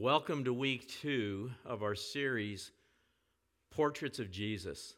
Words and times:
Welcome 0.00 0.42
to 0.44 0.52
week 0.52 0.88
two 0.88 1.52
of 1.64 1.84
our 1.84 1.94
series, 1.94 2.72
Portraits 3.70 4.18
of 4.18 4.28
Jesus. 4.28 4.96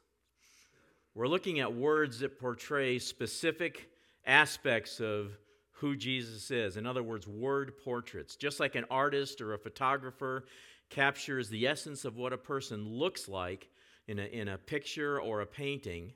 We're 1.15 1.29
looking 1.29 1.61
at 1.61 1.75
words 1.75 2.21
that 2.21 2.41
portray 2.41 2.99
specific 2.99 3.91
aspects 4.25 4.99
of 4.99 5.37
who 5.73 5.97
Jesus 5.97 6.51
is. 6.51 6.79
In 6.79 6.87
other 6.87 7.03
words, 7.03 7.29
word 7.29 7.75
portraits. 7.85 8.37
Just 8.37 8.59
like 8.59 8.75
an 8.75 8.87
artist 8.91 9.43
or 9.43 9.53
a 9.53 9.59
photographer 9.59 10.47
captures 10.89 11.51
the 11.51 11.67
essence 11.67 12.07
of 12.07 12.17
what 12.17 12.33
a 12.33 12.39
person 12.39 12.89
looks 12.89 13.29
like 13.29 13.69
in 14.09 14.19
a, 14.19 14.25
in 14.25 14.49
a 14.49 14.57
picture 14.57 15.21
or 15.21 15.43
a 15.43 15.47
painting, 15.47 16.15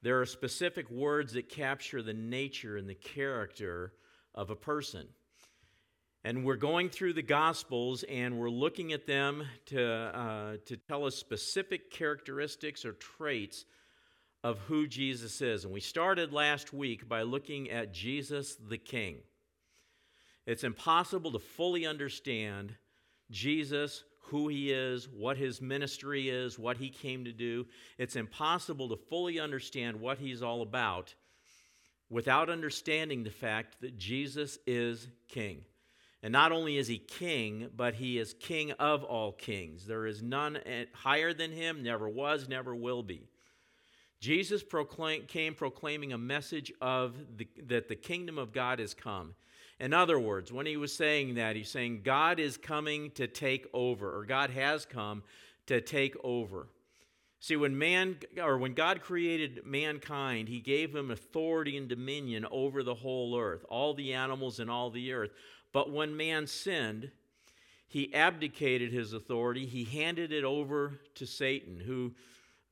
there 0.00 0.18
are 0.22 0.26
specific 0.26 0.90
words 0.90 1.34
that 1.34 1.50
capture 1.50 2.00
the 2.00 2.14
nature 2.14 2.78
and 2.78 2.88
the 2.88 2.94
character 2.94 3.92
of 4.34 4.48
a 4.48 4.56
person. 4.56 5.06
And 6.26 6.44
we're 6.44 6.56
going 6.56 6.90
through 6.90 7.12
the 7.12 7.22
Gospels 7.22 8.02
and 8.08 8.36
we're 8.36 8.50
looking 8.50 8.92
at 8.92 9.06
them 9.06 9.44
to, 9.66 9.80
uh, 9.80 10.56
to 10.66 10.76
tell 10.76 11.04
us 11.04 11.14
specific 11.14 11.88
characteristics 11.88 12.84
or 12.84 12.94
traits 12.94 13.64
of 14.42 14.58
who 14.66 14.88
Jesus 14.88 15.40
is. 15.40 15.62
And 15.62 15.72
we 15.72 15.78
started 15.78 16.32
last 16.32 16.72
week 16.72 17.08
by 17.08 17.22
looking 17.22 17.70
at 17.70 17.94
Jesus 17.94 18.56
the 18.56 18.76
King. 18.76 19.18
It's 20.46 20.64
impossible 20.64 21.30
to 21.30 21.38
fully 21.38 21.86
understand 21.86 22.74
Jesus, 23.30 24.02
who 24.22 24.48
he 24.48 24.72
is, 24.72 25.08
what 25.08 25.36
his 25.36 25.62
ministry 25.62 26.28
is, 26.28 26.58
what 26.58 26.76
he 26.76 26.90
came 26.90 27.24
to 27.26 27.32
do. 27.32 27.66
It's 27.98 28.16
impossible 28.16 28.88
to 28.88 28.96
fully 28.96 29.38
understand 29.38 30.00
what 30.00 30.18
he's 30.18 30.42
all 30.42 30.62
about 30.62 31.14
without 32.10 32.50
understanding 32.50 33.22
the 33.22 33.30
fact 33.30 33.80
that 33.80 33.96
Jesus 33.96 34.58
is 34.66 35.06
King. 35.28 35.64
And 36.26 36.32
not 36.32 36.50
only 36.50 36.76
is 36.76 36.88
he 36.88 36.98
king, 36.98 37.70
but 37.76 37.94
he 37.94 38.18
is 38.18 38.34
king 38.40 38.72
of 38.72 39.04
all 39.04 39.30
kings. 39.30 39.86
There 39.86 40.06
is 40.06 40.24
none 40.24 40.58
higher 40.92 41.32
than 41.32 41.52
him, 41.52 41.84
never 41.84 42.08
was, 42.08 42.48
never 42.48 42.74
will 42.74 43.04
be. 43.04 43.28
Jesus 44.18 44.64
proclaim, 44.64 45.26
came 45.26 45.54
proclaiming 45.54 46.12
a 46.12 46.18
message 46.18 46.72
of 46.80 47.14
the, 47.36 47.46
that 47.68 47.86
the 47.86 47.94
kingdom 47.94 48.38
of 48.38 48.52
God 48.52 48.80
has 48.80 48.92
come. 48.92 49.36
In 49.78 49.92
other 49.94 50.18
words, 50.18 50.52
when 50.52 50.66
he 50.66 50.76
was 50.76 50.92
saying 50.92 51.36
that, 51.36 51.54
he's 51.54 51.70
saying 51.70 52.00
God 52.02 52.40
is 52.40 52.56
coming 52.56 53.12
to 53.12 53.28
take 53.28 53.68
over, 53.72 54.12
or 54.12 54.24
God 54.24 54.50
has 54.50 54.84
come 54.84 55.22
to 55.66 55.80
take 55.80 56.16
over. 56.24 56.66
See, 57.38 57.54
when 57.54 57.78
man 57.78 58.16
or 58.42 58.58
when 58.58 58.74
God 58.74 59.00
created 59.00 59.60
mankind, 59.64 60.48
he 60.48 60.58
gave 60.58 60.92
him 60.92 61.12
authority 61.12 61.76
and 61.76 61.86
dominion 61.86 62.44
over 62.50 62.82
the 62.82 62.94
whole 62.94 63.38
earth, 63.38 63.64
all 63.68 63.94
the 63.94 64.12
animals 64.12 64.58
and 64.58 64.68
all 64.68 64.90
the 64.90 65.12
earth. 65.12 65.30
But 65.76 65.92
when 65.92 66.16
man 66.16 66.46
sinned, 66.46 67.10
he 67.86 68.14
abdicated 68.14 68.94
his 68.94 69.12
authority. 69.12 69.66
He 69.66 69.84
handed 69.84 70.32
it 70.32 70.42
over 70.42 70.98
to 71.16 71.26
Satan, 71.26 71.78
who 71.78 72.14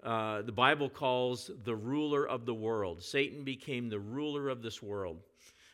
uh, 0.02 0.40
the 0.40 0.52
Bible 0.52 0.88
calls 0.88 1.50
the 1.64 1.76
ruler 1.76 2.26
of 2.26 2.46
the 2.46 2.54
world. 2.54 3.02
Satan 3.02 3.44
became 3.44 3.90
the 3.90 4.00
ruler 4.00 4.48
of 4.48 4.62
this 4.62 4.82
world. 4.82 5.18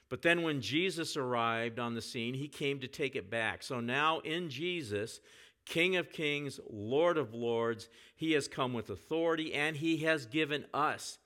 But 0.09 0.23
then 0.23 0.43
when 0.43 0.61
Jesus 0.61 1.17
arrived 1.17 1.79
on 1.79 1.95
the 1.95 2.03
scene, 2.03 2.35
he 2.35 2.49
came 2.49 2.81
to 2.81 2.89
take 2.89 3.15
it 3.15 3.31
back. 3.31 3.63
So 3.63 3.79
now 3.79 4.19
in 4.25 4.51
Jesus, 4.51 5.21
King 5.65 5.95
of 5.95 6.11
kings, 6.11 6.59
Lord 6.69 7.17
of 7.17 7.33
lords, 7.33 7.89
he 8.17 8.33
has 8.33 8.49
come 8.49 8.73
with 8.73 8.91
authority 8.91 9.55
and 9.55 9.77
he 9.77 9.99
has 9.99 10.27
given 10.27 10.65
us 10.75 11.19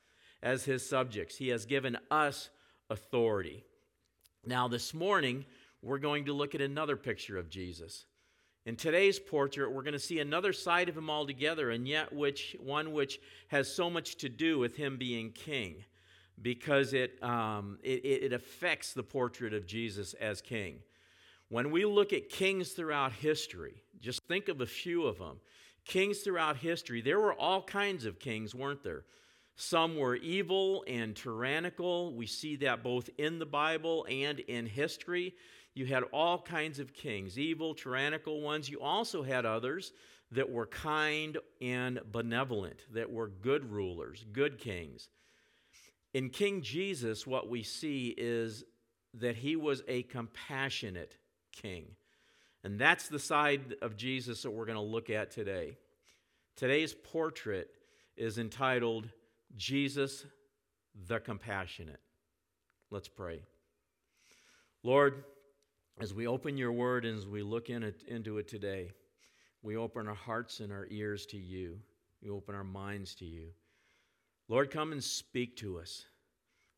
as 0.43 0.67
his 0.67 0.87
subjects. 0.87 1.39
He 1.39 1.49
has 1.49 1.65
given 1.65 1.97
us 2.11 2.51
authority. 2.91 3.65
Now, 4.47 4.69
this 4.69 4.93
morning, 4.93 5.47
we're 5.85 5.99
going 5.99 6.25
to 6.25 6.33
look 6.33 6.55
at 6.55 6.61
another 6.61 6.97
picture 6.97 7.37
of 7.37 7.51
Jesus. 7.51 8.07
In 8.65 8.77
today's 8.77 9.19
portrait, 9.19 9.71
we're 9.71 9.83
going 9.83 9.93
to 9.93 9.99
see 9.99 10.21
another 10.21 10.55
side 10.55 10.89
of 10.89 10.97
him 10.97 11.11
altogether, 11.11 11.71
and 11.71 11.87
yet 11.87 12.11
which 12.13 12.57
one 12.59 12.93
which 12.93 13.21
has 13.49 13.73
so 13.73 13.91
much 13.91 14.17
to 14.17 14.31
do 14.31 14.59
with 14.59 14.75
him 14.75 14.97
being 14.97 15.31
king, 15.31 15.85
because 16.41 16.95
it, 16.95 17.23
um, 17.23 17.79
it, 17.83 18.05
it 18.05 18.33
affects 18.33 18.95
the 18.95 19.03
portrait 19.03 19.53
of 19.53 19.67
Jesus 19.67 20.15
as 20.15 20.41
king. 20.41 20.79
When 21.51 21.71
we 21.71 21.85
look 21.85 22.15
at 22.15 22.31
kings 22.31 22.71
throughout 22.71 23.13
history, 23.13 23.83
just 24.01 24.23
think 24.27 24.49
of 24.49 24.63
a 24.63 24.67
few 24.67 25.05
of 25.05 25.19
them. 25.19 25.41
Kings 25.85 26.21
throughout 26.21 26.57
history, 26.57 27.03
there 27.03 27.21
were 27.21 27.35
all 27.35 27.63
kinds 27.63 28.07
of 28.07 28.19
kings, 28.19 28.55
weren't 28.55 28.83
there? 28.83 29.05
Some 29.57 29.97
were 29.97 30.17
evil 30.17 30.85
and 30.89 31.15
tyrannical. 31.15 32.15
We 32.15 32.27
see 32.27 32.57
that 32.57 32.83
both 32.83 33.11
in 33.19 33.39
the 33.39 33.47
Bible 33.47 34.07
and 34.11 34.41
in 34.41 34.67
history. 34.67 35.35
You 35.75 35.87
had 35.87 36.05
all 36.13 36.41
kinds 36.41 36.79
of 36.79 36.95
kings, 36.95 37.39
evil, 37.39 37.75
tyrannical 37.75 38.41
ones. 38.41 38.69
You 38.69 38.81
also 38.81 39.23
had 39.23 39.45
others 39.45 39.93
that 40.31 40.51
were 40.51 40.67
kind 40.67 41.39
and 41.61 42.01
benevolent, 42.11 42.81
that 42.93 43.11
were 43.11 43.29
good 43.29 43.71
rulers, 43.71 44.25
good 44.33 44.59
kings. 44.59 45.09
In 46.13 46.31
King 46.31 46.63
Jesus, 46.63 47.27
what 47.27 47.49
we 47.49 47.65
see 47.65 48.15
is 48.17 48.65
that 49.15 49.37
he 49.37 49.57
was 49.57 49.83
a 49.89 50.03
compassionate 50.05 51.17
king. 51.53 51.87
And 52.63 52.79
that's 52.79 53.09
the 53.09 53.19
side 53.19 53.77
of 53.83 53.97
Jesus 53.97 54.43
that 54.43 54.51
we're 54.51 54.65
going 54.65 54.77
to 54.77 54.83
look 54.83 55.11
at 55.11 55.33
today. 55.33 55.77
Today's 56.57 56.95
portrait 56.95 57.69
is 58.17 58.39
entitled 58.39 59.09
Jesus 59.57 60.25
the 61.09 61.19
Compassionate. 61.19 62.01
Let's 62.91 63.09
pray. 63.09 63.41
Lord, 64.85 65.25
as 66.01 66.13
we 66.13 66.27
open 66.27 66.57
your 66.57 66.73
word 66.73 67.05
and 67.05 67.17
as 67.17 67.27
we 67.27 67.43
look 67.43 67.71
in 67.71 67.83
it, 67.83 68.03
into 68.09 68.39
it 68.39 68.49
today, 68.49 68.91
we 69.63 69.77
open 69.77 70.09
our 70.09 70.15
hearts 70.15 70.61
and 70.61 70.73
our 70.73 70.87
ears 70.91 71.27
to 71.27 71.39
you. 71.39 71.79
We 72.23 72.31
open 72.31 72.55
our 72.55 72.65
minds 72.65 73.15
to 73.17 73.25
you. 73.25 73.49
Lord, 74.49 74.71
come 74.71 74.93
and 74.93 75.03
speak 75.03 75.57
to 75.59 75.79
us. 75.79 76.07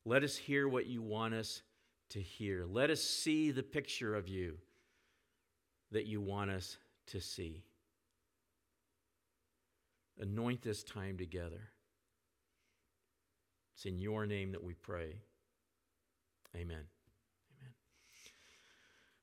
Let 0.05 0.23
us 0.23 0.37
hear 0.37 0.69
what 0.69 0.87
you 0.87 1.03
want 1.03 1.35
us 1.35 1.63
to 2.11 2.21
hear. 2.21 2.65
Let 2.65 2.91
us 2.91 3.03
see 3.03 3.51
the 3.51 3.63
picture 3.63 4.15
of 4.15 4.29
you 4.29 4.59
that 5.91 6.07
you 6.07 6.21
want 6.21 6.51
us 6.51 6.77
to 7.09 7.21
see. 7.21 7.65
Anoint 10.21 10.63
this 10.63 10.83
time 10.83 11.17
together. 11.17 11.71
It's 13.75 13.85
in 13.85 13.99
your 13.99 14.27
name 14.27 14.53
that 14.53 14.63
we 14.63 14.75
pray. 14.75 15.21
Amen. 16.55 16.85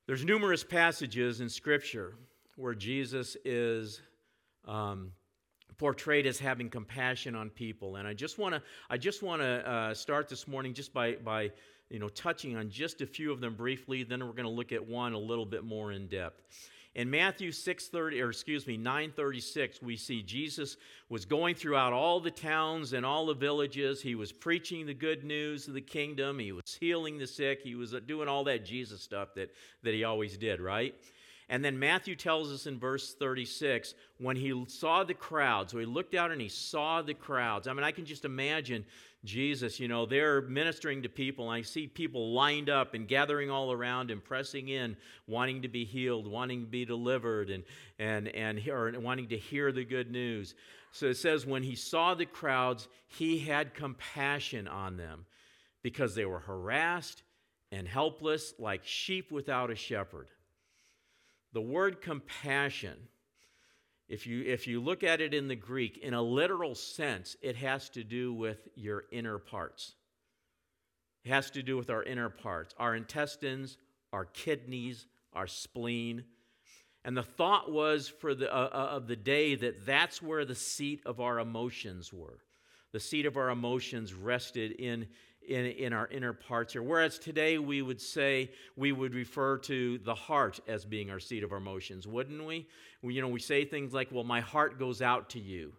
There's 0.05 0.25
numerous 0.25 0.65
passages 0.65 1.39
in 1.39 1.47
Scripture 1.47 2.15
where 2.57 2.75
Jesus 2.75 3.37
is 3.45 4.01
um, 4.67 5.13
portrayed 5.77 6.25
as 6.27 6.37
having 6.37 6.69
compassion 6.69 7.35
on 7.35 7.49
people, 7.49 7.95
and 7.95 8.05
I 8.05 8.13
just 8.13 8.37
want 8.37 8.53
to 8.53 8.61
I 8.89 8.97
just 8.97 9.23
want 9.23 9.41
to 9.41 9.69
uh, 9.69 9.93
start 9.93 10.27
this 10.27 10.45
morning 10.45 10.73
just 10.73 10.93
by 10.93 11.13
by 11.13 11.51
you 11.89 11.99
know 11.99 12.09
touching 12.09 12.57
on 12.57 12.69
just 12.69 12.99
a 12.99 13.05
few 13.05 13.31
of 13.31 13.39
them 13.39 13.55
briefly. 13.55 14.03
Then 14.03 14.19
we're 14.19 14.33
going 14.33 14.43
to 14.43 14.49
look 14.49 14.73
at 14.73 14.85
one 14.85 15.13
a 15.13 15.17
little 15.17 15.45
bit 15.45 15.63
more 15.63 15.93
in 15.93 16.07
depth. 16.07 16.41
In 16.95 17.09
Matthew 17.09 17.51
6:30 17.51 18.21
or 18.21 18.29
excuse 18.29 18.67
me 18.67 18.77
9:36 18.77 19.81
we 19.81 19.97
see 19.97 20.21
Jesus 20.21 20.77
was 21.09 21.25
going 21.25 21.55
throughout 21.55 21.91
all 21.91 22.19
the 22.19 22.29
towns 22.29 22.93
and 22.93 23.03
all 23.05 23.25
the 23.25 23.33
villages. 23.33 24.01
He 24.01 24.13
was 24.13 24.31
preaching 24.31 24.85
the 24.85 24.93
good 24.93 25.23
news 25.23 25.67
of 25.67 25.73
the 25.73 25.81
kingdom. 25.81 26.37
He 26.37 26.51
was 26.51 26.77
healing 26.79 27.17
the 27.17 27.25
sick. 27.25 27.61
He 27.63 27.73
was 27.73 27.95
uh, 27.95 27.99
doing 27.99 28.27
all 28.27 28.43
that 28.43 28.63
Jesus 28.63 29.01
stuff 29.01 29.33
that 29.35 29.51
that 29.81 29.93
he 29.93 30.03
always 30.03 30.37
did 30.37 30.61
right? 30.61 30.93
And 31.49 31.63
then 31.63 31.77
Matthew 31.77 32.15
tells 32.15 32.51
us 32.51 32.67
in 32.67 32.79
verse 32.79 33.13
36 33.15 33.95
when 34.17 34.35
he 34.35 34.65
saw 34.67 35.03
the 35.03 35.13
crowds, 35.13 35.71
so 35.71 35.79
he 35.79 35.85
looked 35.85 36.15
out 36.15 36.31
and 36.31 36.41
he 36.41 36.49
saw 36.49 37.01
the 37.01 37.13
crowds. 37.13 37.67
I 37.67 37.73
mean, 37.73 37.83
I 37.83 37.91
can 37.91 38.05
just 38.05 38.23
imagine 38.23 38.85
Jesus, 39.25 39.79
you 39.79 39.87
know, 39.87 40.05
they're 40.05 40.41
ministering 40.41 41.03
to 41.03 41.09
people. 41.09 41.47
I 41.47 41.61
see 41.61 41.87
people 41.87 42.33
lined 42.33 42.69
up 42.69 42.93
and 42.93 43.07
gathering 43.07 43.49
all 43.49 43.71
around 43.71 44.11
and 44.11 44.21
pressing 44.23 44.67
in, 44.67 44.97
wanting 45.27 45.61
to 45.61 45.69
be 45.69 45.85
healed, 45.85 46.27
wanting 46.27 46.61
to 46.61 46.67
be 46.67 46.83
delivered, 46.83 47.49
and, 47.49 47.63
and, 47.99 48.27
and 48.27 48.67
or 48.67 48.91
wanting 48.99 49.29
to 49.29 49.37
hear 49.37 49.71
the 49.71 49.85
good 49.85 50.11
news. 50.11 50.55
So 50.91 51.07
it 51.07 51.17
says, 51.17 51.45
when 51.45 51.63
he 51.63 51.75
saw 51.75 52.13
the 52.13 52.25
crowds, 52.25 52.89
he 53.07 53.39
had 53.39 53.73
compassion 53.73 54.67
on 54.67 54.97
them 54.97 55.25
because 55.83 56.15
they 56.15 56.25
were 56.25 56.39
harassed 56.39 57.23
and 57.71 57.87
helpless 57.87 58.53
like 58.59 58.81
sheep 58.83 59.31
without 59.31 59.71
a 59.71 59.75
shepherd. 59.75 60.27
The 61.53 61.61
word 61.61 62.01
compassion 62.01 62.97
if 64.09 64.27
you, 64.27 64.43
if 64.43 64.67
you 64.67 64.81
look 64.81 65.03
at 65.03 65.21
it 65.21 65.33
in 65.33 65.47
the 65.47 65.55
Greek, 65.55 65.97
in 65.97 66.13
a 66.13 66.21
literal 66.21 66.75
sense, 66.75 67.35
it 67.41 67.55
has 67.55 67.89
to 67.91 68.03
do 68.03 68.33
with 68.33 68.67
your 68.75 69.05
inner 69.11 69.37
parts. 69.37 69.93
It 71.23 71.29
has 71.29 71.49
to 71.51 71.63
do 71.63 71.77
with 71.77 71.89
our 71.89 72.03
inner 72.03 72.29
parts, 72.29 72.75
our 72.77 72.95
intestines, 72.95 73.77
our 74.11 74.25
kidneys, 74.25 75.07
our 75.31 75.47
spleen. 75.47 76.25
And 77.05 77.15
the 77.15 77.23
thought 77.23 77.71
was 77.71 78.07
for 78.07 78.35
the, 78.35 78.53
uh, 78.53 78.69
uh, 78.71 78.89
of 78.91 79.07
the 79.07 79.15
day 79.15 79.55
that 79.55 79.85
that's 79.85 80.21
where 80.21 80.45
the 80.45 80.55
seat 80.55 81.01
of 81.05 81.19
our 81.19 81.39
emotions 81.39 82.11
were. 82.13 82.39
The 82.91 82.99
seat 82.99 83.25
of 83.25 83.37
our 83.37 83.49
emotions 83.49 84.13
rested 84.13 84.73
in, 84.73 85.07
in, 85.47 85.65
in 85.65 85.93
our 85.93 86.07
inner 86.07 86.33
parts 86.33 86.73
here. 86.73 86.83
Whereas 86.83 87.19
today 87.19 87.57
we 87.57 87.81
would 87.81 88.01
say, 88.01 88.51
we 88.75 88.91
would 88.91 89.13
refer 89.13 89.57
to 89.59 89.97
the 89.99 90.15
heart 90.15 90.59
as 90.67 90.85
being 90.85 91.09
our 91.09 91.19
seat 91.19 91.43
of 91.43 91.51
our 91.51 91.57
emotions, 91.57 92.07
wouldn't 92.07 92.45
we? 92.45 92.67
we 93.01 93.13
you 93.13 93.21
know, 93.21 93.27
we 93.27 93.39
say 93.39 93.65
things 93.65 93.93
like, 93.93 94.09
well, 94.11 94.23
my 94.23 94.41
heart 94.41 94.79
goes 94.79 95.01
out 95.01 95.29
to 95.31 95.39
you. 95.39 95.73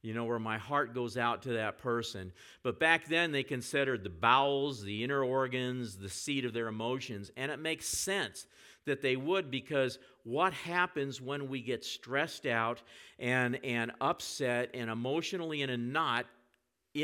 You 0.00 0.14
know, 0.14 0.24
where 0.24 0.38
my 0.38 0.58
heart 0.58 0.94
goes 0.94 1.16
out 1.16 1.42
to 1.42 1.54
that 1.54 1.78
person. 1.78 2.32
But 2.62 2.78
back 2.78 3.08
then 3.08 3.32
they 3.32 3.42
considered 3.42 4.04
the 4.04 4.10
bowels, 4.10 4.80
the 4.82 5.02
inner 5.02 5.24
organs, 5.24 5.96
the 5.96 6.08
seat 6.08 6.44
of 6.44 6.52
their 6.52 6.68
emotions. 6.68 7.32
And 7.36 7.50
it 7.50 7.58
makes 7.58 7.86
sense 7.88 8.46
that 8.84 9.02
they 9.02 9.16
would 9.16 9.50
because 9.50 9.98
what 10.22 10.52
happens 10.52 11.20
when 11.20 11.48
we 11.48 11.60
get 11.60 11.84
stressed 11.84 12.46
out 12.46 12.80
and, 13.18 13.58
and 13.64 13.92
upset 14.00 14.70
and 14.72 14.88
emotionally 14.88 15.62
in 15.62 15.70
a 15.70 15.76
knot 15.76 16.26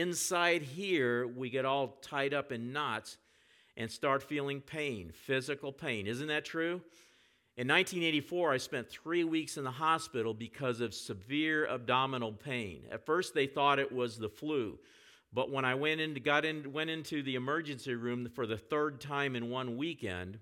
inside 0.01 0.63
here, 0.63 1.27
we 1.27 1.51
get 1.51 1.65
all 1.65 1.99
tied 2.03 2.35
up 2.35 2.53
in 2.53 2.73
knots 2.73 3.17
and 3.77 3.91
start 3.91 4.23
feeling 4.23 4.61
pain, 4.61 5.11
physical 5.13 5.73
pain. 5.73 6.07
Isn't 6.07 6.29
that 6.29 6.45
true? 6.45 6.81
In 7.57 7.69
1984, 7.69 8.53
I 8.53 8.57
spent 8.57 8.89
three 8.89 9.23
weeks 9.23 9.57
in 9.57 9.65
the 9.65 9.71
hospital 9.71 10.35
because 10.35 10.81
of 10.81 10.93
severe 10.93 11.69
abdominal 11.69 12.33
pain. 12.33 12.83
At 12.91 13.07
first, 13.07 13.33
they 13.33 13.47
thought 13.47 13.79
it 13.79 13.93
was 13.93 14.19
the 14.19 14.29
flu, 14.29 14.79
but 15.33 15.51
when 15.51 15.65
I 15.65 15.75
went, 15.77 16.01
in, 16.01 16.15
got 16.15 16.45
in, 16.45 16.73
went 16.73 16.91
into 16.91 17.23
the 17.23 17.37
emergency 17.37 17.95
room 17.95 18.29
for 18.29 18.47
the 18.47 18.57
third 18.57 19.01
time 19.01 19.37
in 19.37 19.51
one 19.51 19.77
weekend, 19.77 20.39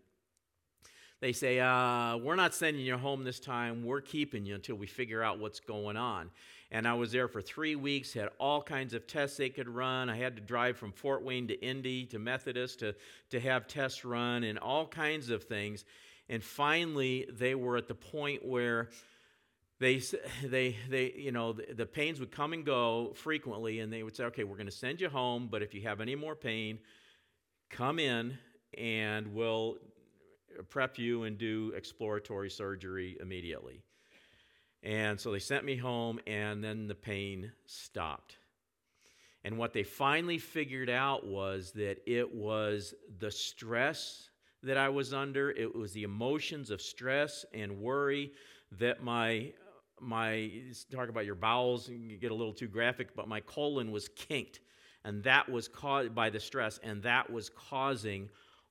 they 1.21 1.33
say, 1.33 1.61
uh, 1.61 2.17
We're 2.17 2.37
not 2.37 2.55
sending 2.55 2.85
you 2.85 2.97
home 2.97 3.25
this 3.25 3.41
time. 3.41 3.85
We're 3.85 4.01
keeping 4.01 4.45
you 4.45 4.55
until 4.55 4.77
we 4.77 4.87
figure 4.87 5.23
out 5.23 5.39
what's 5.39 5.61
going 5.61 5.97
on. 5.97 6.31
And 6.73 6.89
I 6.89 6.95
was 6.95 7.13
there 7.13 7.29
for 7.29 7.43
three 7.43 7.77
weeks, 7.77 8.15
had 8.15 8.31
all 8.41 8.63
kinds 8.63 8.95
of 8.95 9.07
tests 9.07 9.37
they 9.37 9.51
could 9.51 9.69
run. 9.69 10.09
I 10.09 10.17
had 10.17 10.37
to 10.37 10.43
drive 10.43 10.79
from 10.79 10.91
Fort 10.91 11.23
Wayne 11.23 11.47
to 11.49 11.55
Indy 11.63 12.07
to 12.07 12.19
Methodist 12.19 12.79
to, 12.79 12.95
to 13.29 13.39
have 13.41 13.67
tests 13.67 14.07
run 14.07 14.43
and 14.43 14.59
all 14.59 14.87
kinds 14.87 15.29
of 15.29 15.45
things. 15.45 15.85
And 16.31 16.43
finally, 16.43 17.29
they 17.31 17.55
were 17.55 17.77
at 17.77 17.89
the 17.89 17.95
point 17.95 18.43
where 18.43 18.89
they, 19.81 20.01
they, 20.43 20.77
they, 20.89 21.13
you 21.15 21.31
know, 21.31 21.53
the, 21.53 21.75
the 21.75 21.85
pains 21.85 22.19
would 22.21 22.31
come 22.31 22.55
and 22.55 22.65
go 22.65 23.13
frequently, 23.17 23.81
and 23.81 23.93
they 23.93 24.03
would 24.03 24.17
say, 24.17 24.25
okay, 24.25 24.45
we're 24.45 24.57
going 24.57 24.65
to 24.65 24.73
send 24.73 24.99
you 24.99 25.11
home, 25.11 25.49
but 25.51 25.63
if 25.63 25.75
you 25.75 25.83
have 25.83 26.01
any 26.01 26.15
more 26.15 26.35
pain, 26.35 26.79
come 27.69 27.99
in 27.99 28.39
and 28.79 29.35
we'll 29.35 29.77
prep 30.71 30.99
you 30.99 31.25
and 31.25 31.37
do 31.37 31.75
exploratory 31.77 32.49
surgery 32.49 33.19
immediately. 33.21 33.83
And 34.83 35.21
so 35.21 35.31
they 35.31 35.39
sent 35.39 35.65
me 35.65 35.77
home, 35.77 36.19
and 36.27 36.63
then 36.63 36.89
the 36.89 36.95
pain 36.95 37.53
stopped. 37.67 38.37
And 39.45 39.59
what 39.59 39.73
they 39.73 39.83
finally 39.83 40.39
figured 40.39 40.91
out 40.91 41.27
was 41.27 41.73
that 41.73 41.99
it 42.07 42.35
was 42.35 42.95
the 43.19 43.31
stress 43.31 44.29
that 44.63 44.77
I 44.77 44.89
was 44.89 45.13
under, 45.13 45.51
it 45.51 45.75
was 45.75 45.93
the 45.93 46.05
emotions 46.05 46.71
of 46.71 46.81
stress 46.81 47.45
and 47.53 47.81
worry 47.81 48.33
that 48.79 49.03
my 49.03 49.53
my 50.01 50.51
talk 50.91 51.09
about 51.09 51.25
your 51.25 51.37
bowels 51.37 51.89
you 51.89 52.17
get 52.17 52.33
a 52.33 52.35
little 52.35 52.53
too 52.53 52.67
graphic 52.67 53.15
but 53.15 53.29
my 53.29 53.39
colon 53.41 53.93
was 53.93 54.09
kinked 54.09 54.59
and 55.05 55.23
that 55.23 55.49
was 55.49 55.69
caused 55.69 56.13
by 56.13 56.29
the 56.29 56.41
stress 56.41 56.81
and 56.83 57.03
that 57.03 57.31
was 57.31 57.51
causing 57.51 58.29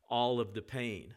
all 0.09 0.41
of 0.41 0.53
the 0.53 0.61
pain 0.61 1.13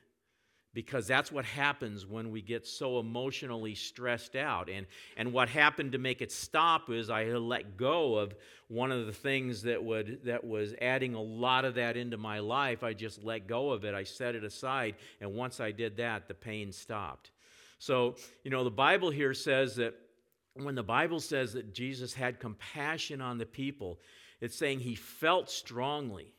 because 0.75 1.07
that's 1.07 1.31
what 1.31 1.45
happens 1.45 2.05
when 2.05 2.31
we 2.31 2.43
get 2.43 2.67
so 2.67 2.99
emotionally 2.99 3.77
stressed 3.77 4.35
out. 4.35 4.69
And, 4.69 4.87
and 5.17 5.33
what 5.33 5.49
happened 5.49 5.93
to 5.93 5.99
make 5.99 6.21
it 6.21 6.33
stop 6.33 6.91
is 6.91 7.09
I 7.09 7.27
let 7.27 7.77
go 7.77 8.17
of 8.17 8.35
one 8.69 8.91
of 8.91 9.07
the 9.07 9.13
things 9.13 9.63
that, 9.63 9.83
would, 9.83 10.25
that 10.25 10.45
was 10.45 10.75
adding 10.83 11.15
a 11.15 11.23
lot 11.23 11.65
of 11.65 11.77
that 11.77 11.97
into 11.97 12.17
my 12.17 12.41
life. 12.41 12.83
I 12.83 12.93
just 12.93 13.23
let 13.23 13.47
go 13.47 13.71
of 13.71 13.85
it, 13.85 13.95
I 13.95 14.03
set 14.03 14.35
it 14.35 14.43
aside. 14.43 14.97
And 15.21 15.35
once 15.35 15.61
I 15.61 15.71
did 15.71 15.97
that, 15.99 16.27
the 16.27 16.35
pain 16.35 16.73
stopped. 16.73 17.31
So, 17.79 18.17
you 18.43 18.51
know, 18.51 18.65
the 18.65 18.71
Bible 18.71 19.11
here 19.11 19.35
says 19.35 19.77
that 19.77 19.95
when 20.55 20.75
the 20.75 20.83
Bible 20.83 21.21
says 21.21 21.53
that 21.53 21.73
Jesus 21.73 22.15
had 22.15 22.41
compassion 22.41 23.21
on 23.21 23.39
the 23.39 23.47
people, 23.47 24.01
it's 24.41 24.57
saying 24.57 24.81
he 24.81 24.95
felt 24.95 25.51
strongly 25.51 26.34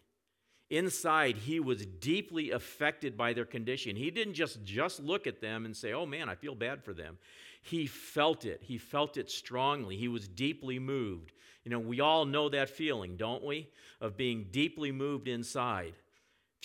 inside 0.75 1.37
he 1.37 1.59
was 1.59 1.85
deeply 1.85 2.51
affected 2.51 3.17
by 3.17 3.33
their 3.33 3.45
condition. 3.45 3.95
He 3.95 4.11
didn't 4.11 4.33
just 4.33 4.63
just 4.63 4.99
look 4.99 5.27
at 5.27 5.41
them 5.41 5.65
and 5.65 5.75
say 5.75 5.93
oh 5.93 6.05
man 6.05 6.29
i 6.29 6.35
feel 6.35 6.55
bad 6.55 6.83
for 6.83 6.93
them. 6.93 7.17
He 7.61 7.87
felt 7.87 8.45
it. 8.45 8.61
He 8.61 8.77
felt 8.77 9.17
it 9.17 9.31
strongly. 9.31 9.95
He 9.97 10.07
was 10.07 10.27
deeply 10.27 10.77
moved. 10.79 11.31
You 11.63 11.71
know 11.71 11.79
we 11.79 11.99
all 11.99 12.25
know 12.25 12.49
that 12.49 12.69
feeling 12.69 13.17
don't 13.17 13.43
we 13.43 13.69
of 14.01 14.17
being 14.17 14.47
deeply 14.51 14.91
moved 14.91 15.27
inside 15.27 15.93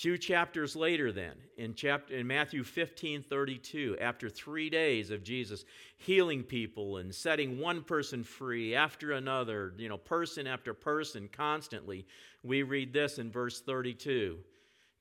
few 0.00 0.16
chapters 0.16 0.74
later 0.74 1.12
then 1.12 1.34
in 1.58 1.74
chapter 1.74 2.16
in 2.16 2.26
matthew 2.26 2.64
15 2.64 3.22
32 3.22 3.98
after 4.00 4.30
three 4.30 4.70
days 4.70 5.10
of 5.10 5.22
jesus 5.22 5.66
healing 5.98 6.42
people 6.42 6.96
and 6.96 7.14
setting 7.14 7.58
one 7.58 7.82
person 7.82 8.24
free 8.24 8.74
after 8.74 9.12
another 9.12 9.74
you 9.76 9.90
know 9.90 9.98
person 9.98 10.46
after 10.46 10.72
person 10.72 11.28
constantly 11.30 12.06
we 12.42 12.62
read 12.62 12.94
this 12.94 13.18
in 13.18 13.30
verse 13.30 13.60
32 13.60 14.38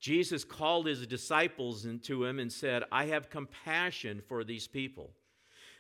jesus 0.01 0.43
called 0.43 0.85
his 0.85 1.07
disciples 1.07 1.85
into 1.85 2.25
him 2.25 2.37
and 2.37 2.51
said 2.51 2.83
i 2.91 3.05
have 3.05 3.29
compassion 3.29 4.21
for 4.27 4.43
these 4.43 4.67
people 4.67 5.11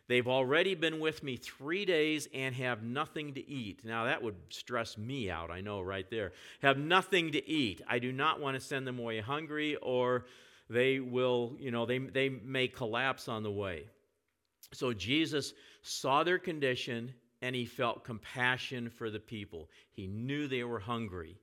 They've 0.09 0.27
already 0.27 0.73
been 0.73 0.99
with 0.99 1.21
me 1.21 1.37
three 1.37 1.85
days 1.85 2.27
and 2.33 2.55
have 2.55 2.81
nothing 2.81 3.35
to 3.35 3.47
eat. 3.47 3.85
Now, 3.85 4.05
that 4.05 4.23
would 4.23 4.35
stress 4.49 4.97
me 4.97 5.29
out, 5.29 5.51
I 5.51 5.61
know, 5.61 5.81
right 5.81 6.09
there. 6.09 6.31
Have 6.63 6.79
nothing 6.79 7.31
to 7.33 7.47
eat. 7.47 7.83
I 7.87 7.99
do 7.99 8.11
not 8.11 8.41
want 8.41 8.55
to 8.55 8.59
send 8.59 8.87
them 8.87 8.97
away 8.97 9.19
hungry, 9.19 9.75
or 9.75 10.25
they 10.67 10.99
will, 10.99 11.55
you 11.59 11.69
know, 11.69 11.85
they, 11.85 11.99
they 11.99 12.27
may 12.27 12.67
collapse 12.67 13.27
on 13.27 13.43
the 13.43 13.51
way. 13.51 13.83
So, 14.73 14.93
Jesus 14.93 15.53
saw 15.83 16.23
their 16.23 16.39
condition 16.39 17.13
and 17.43 17.55
he 17.55 17.65
felt 17.65 18.03
compassion 18.03 18.89
for 18.89 19.11
the 19.11 19.19
people. 19.19 19.69
He 19.91 20.07
knew 20.07 20.47
they 20.47 20.63
were 20.63 20.79
hungry, 20.79 21.37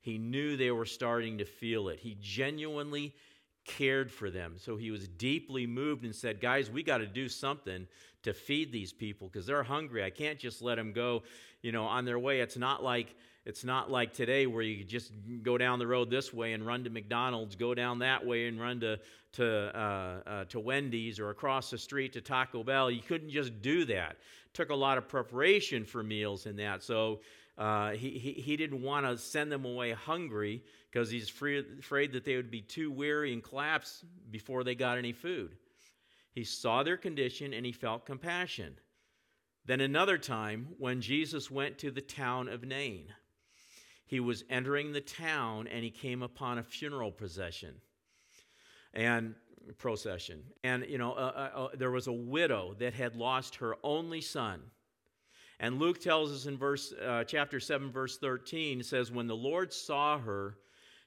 he 0.00 0.16
knew 0.16 0.56
they 0.56 0.70
were 0.70 0.86
starting 0.86 1.38
to 1.38 1.44
feel 1.44 1.88
it. 1.88 1.98
He 1.98 2.16
genuinely 2.20 3.16
cared 3.64 4.10
for 4.10 4.30
them. 4.30 4.54
So 4.56 4.76
he 4.76 4.90
was 4.90 5.08
deeply 5.08 5.66
moved 5.66 6.04
and 6.04 6.14
said, 6.14 6.40
Guys, 6.40 6.70
we 6.70 6.82
got 6.82 6.98
to 6.98 7.06
do 7.06 7.28
something 7.28 7.86
to 8.22 8.32
feed 8.32 8.72
these 8.72 8.92
people 8.92 9.28
because 9.28 9.46
they're 9.46 9.62
hungry. 9.62 10.04
I 10.04 10.10
can't 10.10 10.38
just 10.38 10.62
let 10.62 10.76
them 10.76 10.92
go, 10.92 11.22
you 11.62 11.72
know, 11.72 11.84
on 11.84 12.04
their 12.04 12.18
way. 12.18 12.40
It's 12.40 12.56
not 12.56 12.82
like 12.82 13.14
it's 13.44 13.64
not 13.64 13.90
like 13.90 14.12
today 14.12 14.46
where 14.46 14.62
you 14.62 14.84
just 14.84 15.10
go 15.42 15.58
down 15.58 15.80
the 15.80 15.86
road 15.86 16.10
this 16.10 16.32
way 16.32 16.52
and 16.52 16.64
run 16.64 16.84
to 16.84 16.90
McDonald's, 16.90 17.56
go 17.56 17.74
down 17.74 17.98
that 17.98 18.24
way 18.24 18.46
and 18.46 18.60
run 18.60 18.80
to 18.80 18.98
to 19.32 19.76
uh, 19.76 20.28
uh, 20.28 20.44
to 20.44 20.60
Wendy's 20.60 21.18
or 21.18 21.30
across 21.30 21.70
the 21.70 21.78
street 21.78 22.12
to 22.12 22.20
Taco 22.20 22.62
Bell. 22.62 22.90
You 22.90 23.02
couldn't 23.02 23.30
just 23.30 23.60
do 23.62 23.84
that. 23.86 24.12
It 24.12 24.54
took 24.54 24.70
a 24.70 24.74
lot 24.74 24.98
of 24.98 25.08
preparation 25.08 25.84
for 25.84 26.02
meals 26.02 26.46
and 26.46 26.58
that. 26.58 26.82
So 26.82 27.20
uh, 27.58 27.90
he, 27.90 28.10
he, 28.10 28.32
he 28.32 28.56
didn't 28.56 28.82
want 28.82 29.06
to 29.06 29.18
send 29.18 29.52
them 29.52 29.64
away 29.64 29.92
hungry 29.92 30.62
because 30.90 31.10
he's 31.10 31.28
free, 31.28 31.64
afraid 31.78 32.12
that 32.12 32.24
they 32.24 32.36
would 32.36 32.50
be 32.50 32.62
too 32.62 32.90
weary 32.90 33.32
and 33.32 33.42
collapse 33.42 34.04
before 34.30 34.64
they 34.64 34.74
got 34.74 34.98
any 34.98 35.12
food. 35.12 35.56
He 36.32 36.44
saw 36.44 36.82
their 36.82 36.96
condition 36.96 37.52
and 37.52 37.66
he 37.66 37.72
felt 37.72 38.06
compassion. 38.06 38.76
Then 39.64 39.80
another 39.80 40.18
time, 40.18 40.68
when 40.78 41.00
Jesus 41.00 41.50
went 41.50 41.78
to 41.78 41.90
the 41.90 42.00
town 42.00 42.48
of 42.48 42.64
Nain, 42.64 43.12
he 44.06 44.18
was 44.18 44.44
entering 44.50 44.92
the 44.92 45.00
town 45.00 45.68
and 45.68 45.84
he 45.84 45.90
came 45.90 46.22
upon 46.22 46.58
a 46.58 46.62
funeral 46.62 47.12
procession 47.12 47.74
and 48.92 49.34
procession. 49.78 50.42
And 50.64 50.84
you 50.88 50.98
know, 50.98 51.12
uh, 51.12 51.50
uh, 51.54 51.58
uh, 51.58 51.68
there 51.76 51.90
was 51.90 52.06
a 52.08 52.12
widow 52.12 52.74
that 52.78 52.94
had 52.94 53.14
lost 53.14 53.56
her 53.56 53.76
only 53.82 54.20
son. 54.20 54.60
And 55.62 55.78
Luke 55.78 56.00
tells 56.00 56.30
us 56.30 56.44
in 56.44 56.58
verse 56.58 56.92
uh, 56.92 57.24
chapter 57.24 57.58
7 57.58 57.90
verse 57.90 58.18
13 58.18 58.82
says 58.82 59.10
when 59.10 59.26
the 59.26 59.34
Lord 59.34 59.72
saw 59.72 60.18
her 60.18 60.58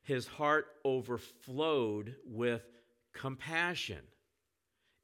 his 0.02 0.26
heart 0.26 0.66
overflowed 0.84 2.16
with 2.26 2.64
compassion 3.14 4.02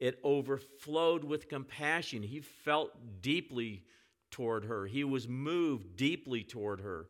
it 0.02 0.18
overflowed 0.24 1.22
with 1.22 1.48
compassion. 1.48 2.24
He 2.24 2.40
felt 2.40 2.90
deeply 3.20 3.84
toward 4.32 4.64
her, 4.64 4.84
he 4.84 5.04
was 5.04 5.28
moved 5.28 5.94
deeply 5.94 6.42
toward 6.42 6.80
her. 6.80 7.06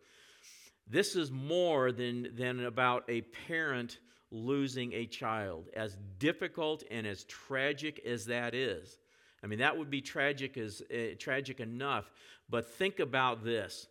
This 0.87 1.17
is 1.17 1.31
more 1.31 1.91
than, 1.91 2.35
than 2.35 2.67
about 2.67 3.05
a 3.09 3.23
parent 3.23 3.99
losing 4.31 4.93
a 4.93 5.07
child. 5.07 5.71
As 5.75 5.97
difficult 6.19 6.85
and 6.91 7.07
as 7.07 7.25
tragic 7.25 7.99
as 8.05 8.27
that 8.27 8.55
is, 8.55 8.99
I 9.43 9.47
mean, 9.47 9.59
that 9.59 9.77
would 9.77 9.91
be 9.91 10.01
tragic, 10.01 10.57
as, 10.57 10.83
uh, 10.93 11.15
tragic 11.19 11.61
enough. 11.61 12.11
But 12.49 12.69
think 12.69 13.01
about 13.01 13.45
this 13.45 13.89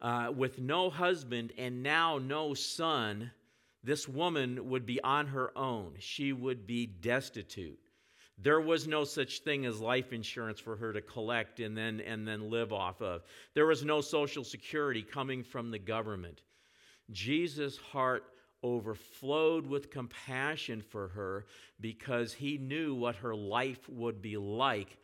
uh, 0.00 0.32
with 0.34 0.58
no 0.58 0.90
husband 0.90 1.52
and 1.58 1.82
now 1.82 2.18
no 2.18 2.54
son, 2.54 3.30
this 3.82 4.08
woman 4.08 4.68
would 4.68 4.86
be 4.86 5.00
on 5.02 5.28
her 5.28 5.56
own. 5.56 5.94
She 5.98 6.32
would 6.32 6.66
be 6.66 6.86
destitute. 6.86 7.78
There 8.38 8.60
was 8.60 8.86
no 8.86 9.04
such 9.04 9.40
thing 9.40 9.64
as 9.64 9.80
life 9.80 10.12
insurance 10.12 10.60
for 10.60 10.76
her 10.76 10.92
to 10.92 11.00
collect 11.00 11.58
and 11.60 11.76
then, 11.76 12.00
and 12.00 12.28
then 12.28 12.50
live 12.50 12.72
off 12.72 13.00
of. 13.00 13.22
There 13.54 13.66
was 13.66 13.82
no 13.82 14.02
social 14.02 14.44
security 14.44 15.02
coming 15.02 15.42
from 15.42 15.70
the 15.70 15.78
government. 15.78 16.42
Jesus' 17.10 17.78
heart 17.78 18.24
overflowed 18.62 19.66
with 19.66 19.90
compassion 19.90 20.80
for 20.80 21.08
her 21.08 21.46
because 21.80 22.32
he 22.32 22.58
knew 22.58 22.94
what 22.94 23.16
her 23.16 23.34
life 23.34 23.88
would 23.88 24.20
be 24.20 24.36
like 24.36 24.98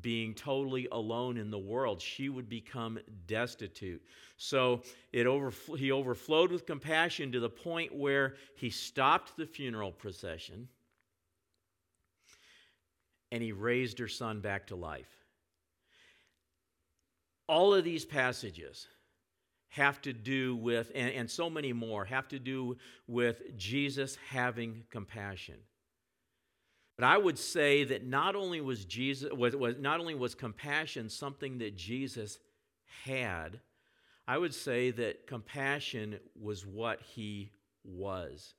being 0.00 0.34
totally 0.34 0.88
alone 0.90 1.36
in 1.36 1.50
the 1.50 1.58
world. 1.58 2.00
She 2.00 2.28
would 2.28 2.48
become 2.48 2.98
destitute. 3.26 4.02
So 4.36 4.82
it 5.12 5.26
overfl- 5.26 5.78
he 5.78 5.92
overflowed 5.92 6.50
with 6.50 6.66
compassion 6.66 7.30
to 7.32 7.40
the 7.40 7.50
point 7.50 7.94
where 7.94 8.34
he 8.56 8.70
stopped 8.70 9.36
the 9.36 9.46
funeral 9.46 9.92
procession 9.92 10.68
and 13.30 13.42
he 13.42 13.52
raised 13.52 13.98
her 13.98 14.08
son 14.08 14.40
back 14.40 14.68
to 14.68 14.76
life. 14.76 15.24
All 17.48 17.74
of 17.74 17.84
these 17.84 18.04
passages 18.04 18.88
have 19.74 20.00
to 20.00 20.12
do 20.12 20.54
with, 20.54 20.92
and, 20.94 21.10
and 21.12 21.28
so 21.28 21.50
many 21.50 21.72
more, 21.72 22.04
have 22.04 22.28
to 22.28 22.38
do 22.38 22.76
with 23.08 23.42
Jesus 23.56 24.16
having 24.30 24.84
compassion. 24.88 25.56
But 26.96 27.06
I 27.06 27.18
would 27.18 27.36
say 27.36 27.82
that 27.82 28.06
not 28.06 28.36
only 28.36 28.60
was 28.60 28.84
Jesus 28.84 29.32
was, 29.32 29.56
was 29.56 29.74
not 29.80 29.98
only 29.98 30.14
was 30.14 30.36
compassion 30.36 31.08
something 31.08 31.58
that 31.58 31.76
Jesus 31.76 32.38
had, 33.04 33.58
I 34.28 34.38
would 34.38 34.54
say 34.54 34.92
that 34.92 35.26
compassion 35.26 36.20
was 36.40 36.64
what 36.64 37.02
he 37.02 37.50
was. 37.82 38.54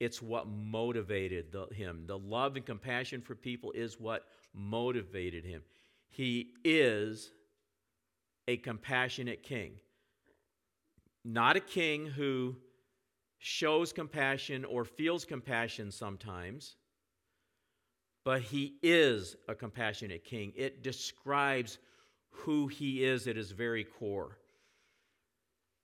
It's 0.00 0.22
what 0.22 0.48
motivated 0.48 1.52
the, 1.52 1.66
him. 1.74 2.04
The 2.06 2.18
love 2.18 2.56
and 2.56 2.64
compassion 2.64 3.20
for 3.20 3.34
people 3.34 3.70
is 3.72 4.00
what 4.00 4.24
motivated 4.54 5.44
him. 5.44 5.60
He 6.08 6.52
is 6.64 7.32
a 8.46 8.56
compassionate 8.56 9.42
king. 9.42 9.72
Not 11.30 11.56
a 11.56 11.60
king 11.60 12.06
who 12.06 12.56
shows 13.36 13.92
compassion 13.92 14.64
or 14.64 14.86
feels 14.86 15.26
compassion 15.26 15.92
sometimes, 15.92 16.76
but 18.24 18.40
he 18.40 18.76
is 18.82 19.36
a 19.46 19.54
compassionate 19.54 20.24
king. 20.24 20.54
It 20.56 20.82
describes 20.82 21.76
who 22.30 22.66
he 22.66 23.04
is 23.04 23.28
at 23.28 23.36
his 23.36 23.50
very 23.50 23.84
core. 23.84 24.38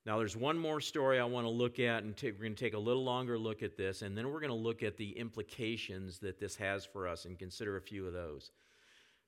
Now, 0.07 0.17
there's 0.17 0.35
one 0.35 0.59
more 0.59 0.81
story 0.81 1.21
I 1.21 1.25
want 1.25 1.45
to 1.45 1.51
look 1.51 1.79
at, 1.79 2.05
and 2.05 2.19
we're 2.23 2.33
going 2.33 2.55
to 2.55 2.65
take 2.65 2.73
a 2.73 2.79
little 2.79 3.05
longer 3.05 3.39
look 3.39 3.63
at 3.63 3.77
this, 3.77 4.01
and 4.01 4.17
then 4.17 4.31
we're 4.31 4.41
going 4.41 4.49
to 4.49 4.55
look 4.55 4.83
at 4.83 4.97
the 4.97 5.11
implications 5.11 6.21
that 6.21 6.41
this 6.41 6.57
has 6.57 6.87
for 6.87 7.07
us 7.07 7.27
and 7.27 7.39
consider 7.39 7.77
a 7.77 7.83
few 7.83 8.07
of 8.07 8.15
those. 8.15 8.51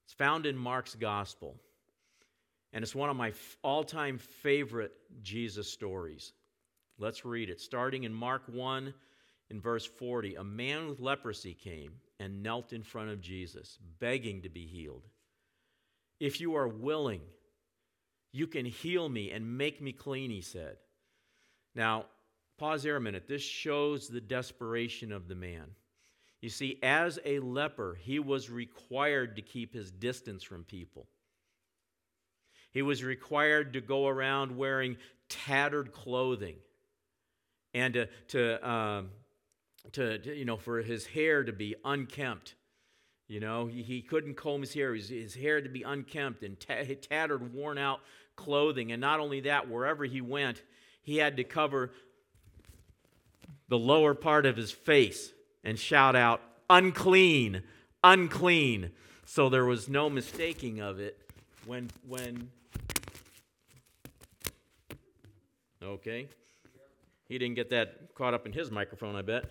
It's 0.04 0.14
found 0.14 0.46
in 0.46 0.56
Mark's 0.56 0.94
Gospel, 0.94 1.56
and 2.72 2.82
it's 2.82 2.94
one 2.94 3.10
of 3.10 3.16
my 3.16 3.32
all 3.62 3.84
time 3.84 4.18
favorite 4.18 4.92
Jesus 5.22 5.70
stories. 5.70 6.32
Let's 6.98 7.24
read 7.24 7.50
it. 7.50 7.60
Starting 7.60 8.04
in 8.04 8.12
Mark 8.12 8.42
1, 8.46 8.92
in 9.50 9.60
verse 9.60 9.86
40, 9.86 10.36
a 10.36 10.44
man 10.44 10.88
with 10.88 11.00
leprosy 11.00 11.54
came 11.54 11.92
and 12.18 12.42
knelt 12.42 12.72
in 12.72 12.82
front 12.82 13.10
of 13.10 13.20
Jesus, 13.20 13.78
begging 14.00 14.42
to 14.42 14.48
be 14.48 14.66
healed. 14.66 15.04
If 16.18 16.40
you 16.40 16.56
are 16.56 16.68
willing, 16.68 17.20
you 18.32 18.46
can 18.46 18.64
heal 18.64 19.08
me 19.08 19.30
and 19.30 19.58
make 19.58 19.80
me 19.80 19.92
clean, 19.92 20.30
he 20.30 20.40
said. 20.40 20.76
Now, 21.74 22.06
pause 22.58 22.82
there 22.82 22.96
a 22.96 23.00
minute. 23.00 23.28
This 23.28 23.42
shows 23.42 24.08
the 24.08 24.20
desperation 24.20 25.12
of 25.12 25.28
the 25.28 25.34
man. 25.34 25.66
You 26.40 26.48
see, 26.48 26.78
as 26.82 27.18
a 27.24 27.38
leper, 27.40 27.98
he 28.00 28.18
was 28.18 28.50
required 28.50 29.36
to 29.36 29.42
keep 29.42 29.74
his 29.74 29.90
distance 29.90 30.42
from 30.42 30.64
people. 30.64 31.06
He 32.76 32.82
was 32.82 33.02
required 33.02 33.72
to 33.72 33.80
go 33.80 34.06
around 34.06 34.58
wearing 34.58 34.98
tattered 35.30 35.92
clothing 35.92 36.56
and 37.72 37.94
to, 37.94 38.08
to, 38.28 38.68
um, 38.68 39.08
to, 39.92 40.18
to, 40.18 40.36
you 40.36 40.44
know, 40.44 40.58
for 40.58 40.82
his 40.82 41.06
hair 41.06 41.42
to 41.42 41.54
be 41.54 41.74
unkempt. 41.86 42.54
You 43.28 43.40
know, 43.40 43.64
he, 43.64 43.82
he 43.82 44.02
couldn't 44.02 44.34
comb 44.34 44.60
his 44.60 44.74
hair. 44.74 44.94
His, 44.94 45.08
his 45.08 45.34
hair 45.34 45.62
to 45.62 45.70
be 45.70 45.84
unkempt 45.84 46.42
and 46.42 46.60
tattered, 46.60 47.54
worn 47.54 47.78
out 47.78 48.00
clothing. 48.36 48.92
And 48.92 49.00
not 49.00 49.20
only 49.20 49.40
that, 49.40 49.70
wherever 49.70 50.04
he 50.04 50.20
went, 50.20 50.62
he 51.00 51.16
had 51.16 51.38
to 51.38 51.44
cover 51.44 51.92
the 53.68 53.78
lower 53.78 54.12
part 54.12 54.44
of 54.44 54.54
his 54.54 54.70
face 54.70 55.32
and 55.64 55.78
shout 55.78 56.14
out, 56.14 56.42
unclean, 56.68 57.62
unclean. 58.04 58.90
So 59.24 59.48
there 59.48 59.64
was 59.64 59.88
no 59.88 60.10
mistaking 60.10 60.80
of 60.80 61.00
it 61.00 61.18
when, 61.64 61.88
when, 62.06 62.50
okay. 65.82 66.28
He 67.28 67.38
didn't 67.38 67.56
get 67.56 67.70
that 67.70 68.14
caught 68.14 68.34
up 68.34 68.46
in 68.46 68.52
his 68.52 68.70
microphone, 68.70 69.16
I 69.16 69.22
bet. 69.22 69.46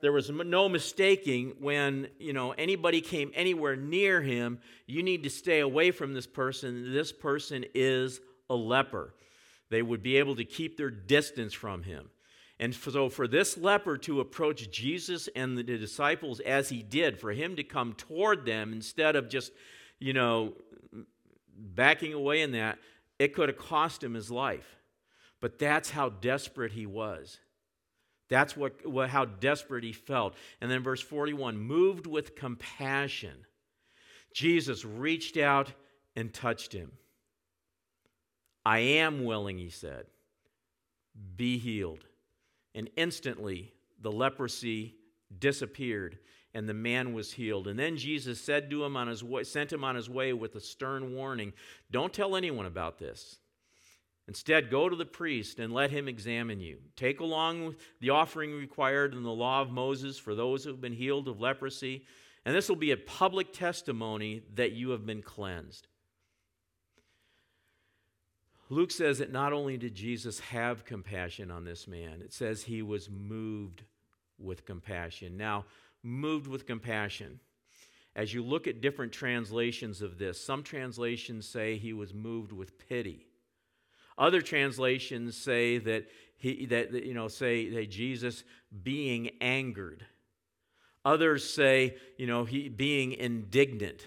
There 0.00 0.12
was 0.12 0.30
no 0.30 0.68
mistaking 0.68 1.54
when, 1.60 2.08
you 2.18 2.32
know, 2.32 2.52
anybody 2.52 3.00
came 3.00 3.32
anywhere 3.34 3.74
near 3.74 4.22
him, 4.22 4.60
you 4.86 5.02
need 5.02 5.24
to 5.24 5.30
stay 5.30 5.60
away 5.60 5.90
from 5.90 6.14
this 6.14 6.26
person. 6.26 6.92
This 6.92 7.12
person 7.12 7.64
is 7.74 8.20
a 8.48 8.54
leper. 8.54 9.14
They 9.70 9.82
would 9.82 10.02
be 10.02 10.16
able 10.16 10.36
to 10.36 10.44
keep 10.44 10.76
their 10.76 10.90
distance 10.90 11.52
from 11.52 11.82
him. 11.82 12.10
And 12.60 12.74
so, 12.74 13.08
for 13.08 13.28
this 13.28 13.56
leper 13.56 13.96
to 13.98 14.20
approach 14.20 14.70
Jesus 14.70 15.28
and 15.36 15.56
the 15.56 15.62
disciples 15.62 16.40
as 16.40 16.68
he 16.68 16.82
did, 16.82 17.20
for 17.20 17.32
him 17.32 17.54
to 17.56 17.62
come 17.62 17.92
toward 17.92 18.44
them 18.44 18.72
instead 18.72 19.14
of 19.14 19.28
just, 19.28 19.52
you 20.00 20.12
know, 20.12 20.54
backing 21.56 22.12
away 22.14 22.42
in 22.42 22.52
that, 22.52 22.78
it 23.18 23.32
could 23.32 23.48
have 23.48 23.58
cost 23.58 24.02
him 24.02 24.14
his 24.14 24.30
life. 24.30 24.77
But 25.40 25.58
that's 25.58 25.90
how 25.90 26.08
desperate 26.08 26.72
he 26.72 26.86
was. 26.86 27.38
That's 28.28 28.56
what, 28.56 28.86
what, 28.86 29.08
how 29.08 29.24
desperate 29.24 29.84
he 29.84 29.92
felt. 29.92 30.34
And 30.60 30.70
then 30.70 30.82
verse 30.82 31.00
41 31.00 31.56
moved 31.56 32.06
with 32.06 32.36
compassion, 32.36 33.46
Jesus 34.34 34.84
reached 34.84 35.36
out 35.36 35.72
and 36.14 36.32
touched 36.32 36.72
him. 36.72 36.92
I 38.64 38.80
am 38.80 39.24
willing, 39.24 39.58
he 39.58 39.70
said. 39.70 40.06
Be 41.36 41.58
healed. 41.58 42.04
And 42.74 42.90
instantly 42.96 43.72
the 44.00 44.12
leprosy 44.12 44.94
disappeared 45.38 46.18
and 46.54 46.68
the 46.68 46.74
man 46.74 47.12
was 47.12 47.32
healed. 47.32 47.66
And 47.68 47.78
then 47.78 47.96
Jesus 47.96 48.40
said 48.40 48.70
to 48.70 48.84
him 48.84 48.96
on 48.96 49.08
his 49.08 49.24
way, 49.24 49.44
sent 49.44 49.72
him 49.72 49.84
on 49.84 49.96
his 49.96 50.08
way 50.08 50.32
with 50.32 50.54
a 50.56 50.60
stern 50.60 51.14
warning, 51.14 51.52
don't 51.90 52.12
tell 52.12 52.36
anyone 52.36 52.66
about 52.66 52.98
this. 52.98 53.38
Instead, 54.28 54.70
go 54.70 54.90
to 54.90 54.94
the 54.94 55.06
priest 55.06 55.58
and 55.58 55.72
let 55.72 55.90
him 55.90 56.06
examine 56.06 56.60
you. 56.60 56.78
Take 56.96 57.20
along 57.20 57.76
the 58.00 58.10
offering 58.10 58.52
required 58.52 59.14
in 59.14 59.22
the 59.22 59.32
law 59.32 59.62
of 59.62 59.70
Moses 59.70 60.18
for 60.18 60.34
those 60.34 60.62
who 60.62 60.70
have 60.70 60.82
been 60.82 60.92
healed 60.92 61.28
of 61.28 61.40
leprosy, 61.40 62.04
and 62.44 62.54
this 62.54 62.68
will 62.68 62.76
be 62.76 62.90
a 62.90 62.96
public 62.98 63.54
testimony 63.54 64.42
that 64.54 64.72
you 64.72 64.90
have 64.90 65.06
been 65.06 65.22
cleansed. 65.22 65.88
Luke 68.68 68.90
says 68.90 69.16
that 69.18 69.32
not 69.32 69.54
only 69.54 69.78
did 69.78 69.94
Jesus 69.94 70.40
have 70.40 70.84
compassion 70.84 71.50
on 71.50 71.64
this 71.64 71.88
man, 71.88 72.20
it 72.20 72.34
says 72.34 72.62
he 72.62 72.82
was 72.82 73.08
moved 73.08 73.82
with 74.38 74.66
compassion. 74.66 75.38
Now, 75.38 75.64
moved 76.02 76.46
with 76.46 76.66
compassion. 76.66 77.40
As 78.14 78.34
you 78.34 78.42
look 78.42 78.66
at 78.66 78.82
different 78.82 79.12
translations 79.12 80.02
of 80.02 80.18
this, 80.18 80.38
some 80.38 80.62
translations 80.62 81.48
say 81.48 81.78
he 81.78 81.94
was 81.94 82.12
moved 82.12 82.52
with 82.52 82.78
pity. 82.78 83.27
Other 84.18 84.42
translations 84.42 85.36
say 85.36 85.78
that 85.78 86.08
he 86.36 86.66
that 86.66 86.92
you 86.92 87.14
know 87.14 87.28
say 87.28 87.68
that 87.70 87.90
Jesus 87.90 88.44
being 88.82 89.30
angered. 89.40 90.04
Others 91.04 91.48
say, 91.48 91.96
you 92.18 92.26
know, 92.26 92.44
he 92.44 92.68
being 92.68 93.12
indignant. 93.12 94.06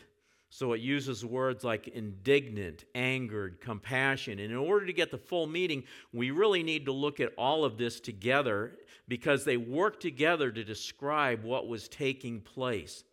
So 0.50 0.74
it 0.74 0.82
uses 0.82 1.26
words 1.26 1.64
like 1.64 1.88
indignant, 1.88 2.84
angered, 2.94 3.62
compassion. 3.62 4.38
And 4.38 4.52
in 4.52 4.58
order 4.58 4.86
to 4.86 4.94
get 4.94 5.10
the 5.10 5.18
full 5.18 5.48
meaning, 5.48 5.86
we 6.12 6.30
really 6.30 6.62
need 6.62 6.86
to 6.86 6.92
look 6.92 7.22
at 7.22 7.34
all 7.38 7.64
of 7.64 7.78
this 7.78 8.02
together 8.02 8.74
because 9.08 9.46
they 9.46 9.56
work 9.56 10.02
together 10.02 10.52
to 10.52 10.64
describe 10.64 11.44
what 11.44 11.70
was 11.70 11.88
taking 11.88 12.42
place. 12.42 13.06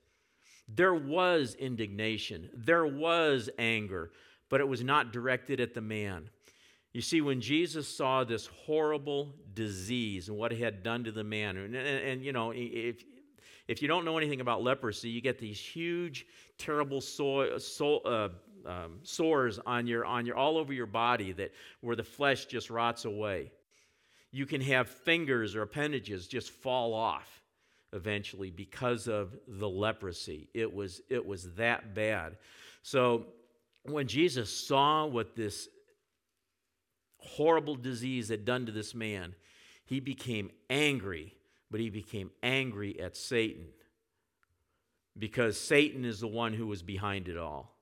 There 0.69 0.95
was 0.95 1.55
indignation, 1.55 2.51
there 2.53 2.87
was 2.87 3.49
anger, 3.59 4.11
but 4.51 4.61
it 4.61 4.69
was 4.69 4.83
not 4.83 5.13
directed 5.13 5.61
at 5.61 5.75
the 5.75 5.81
man. 5.81 6.29
You 6.93 7.03
see, 7.03 7.21
when 7.21 7.41
Jesus 7.41 7.87
saw 7.87 8.25
this 8.25 8.47
horrible 8.47 9.35
disease 9.55 10.29
and 10.29 10.39
what 10.39 10.53
it 10.53 10.59
had 10.59 10.83
done 10.83 11.05
to 11.05 11.13
the 11.13 11.25
man, 11.25 11.57
and, 11.57 11.75
and, 11.75 11.87
and 11.87 12.25
you 12.25 12.33
know, 12.33 12.53
if, 12.55 13.05
if 13.69 13.83
you 13.83 13.89
don't 13.89 14.05
know 14.05 14.17
anything 14.17 14.41
about 14.41 14.63
leprosy, 14.63 15.11
you 15.11 15.21
get 15.21 15.39
these 15.39 15.61
huge, 15.61 16.27
terrible 16.57 17.01
so, 17.01 17.59
so, 17.59 17.99
uh, 17.99 18.29
um, 18.67 18.99
sores 19.03 19.59
on 19.67 19.87
your, 19.87 20.05
on 20.05 20.27
your, 20.27 20.37
all 20.37 20.57
over 20.59 20.73
your 20.73 20.87
body 20.87 21.33
that 21.33 21.53
where 21.81 21.97
the 21.97 22.03
flesh 22.03 22.47
just 22.47 22.71
rots 22.71 23.05
away. 23.05 23.53
You 24.31 24.47
can 24.47 24.61
have 24.61 24.89
fingers 24.89 25.55
or 25.55 25.63
appendages 25.63 26.27
just 26.27 26.51
fall 26.51 26.93
off 26.93 27.43
eventually 27.93 28.51
because 28.51 29.09
of 29.09 29.37
the 29.47 29.69
leprosy. 29.69 30.49
It 30.53 30.73
was, 30.73 31.01
it 31.09 31.25
was 31.25 31.55
that 31.55 31.95
bad. 31.95 32.37
So 32.83 33.27
when 33.85 34.07
Jesus 34.07 34.51
saw 34.55 35.07
what 35.07 35.35
this 35.35 35.69
horrible 37.19 37.77
disease 37.77 38.29
had 38.29 38.45
done 38.45 38.67
to 38.67 38.73
this 38.73 38.95
man, 38.95 39.35
He 39.85 40.01
became 40.01 40.51
angry, 40.71 41.35
but 41.71 41.81
he 41.81 41.91
became 41.91 42.31
angry 42.43 42.99
at 43.01 43.17
Satan 43.17 43.69
because 45.19 45.59
Satan 45.59 46.05
is 46.05 46.21
the 46.21 46.29
one 46.29 46.53
who 46.53 46.67
was 46.67 46.83
behind 46.83 47.29
it 47.29 47.37
all. 47.37 47.75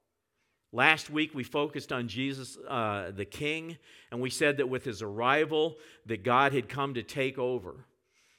Last 0.73 1.11
week 1.11 1.35
we 1.35 1.45
focused 1.45 1.93
on 1.93 2.09
Jesus 2.09 2.59
uh, 2.69 3.11
the 3.15 3.25
King, 3.25 3.79
and 4.11 4.21
we 4.21 4.31
said 4.31 4.57
that 4.57 4.69
with 4.69 4.85
his 4.85 5.03
arrival, 5.03 5.77
that 6.07 6.25
God 6.25 6.53
had 6.53 6.69
come 6.69 6.95
to 6.95 7.03
take 7.03 7.39
over, 7.39 7.87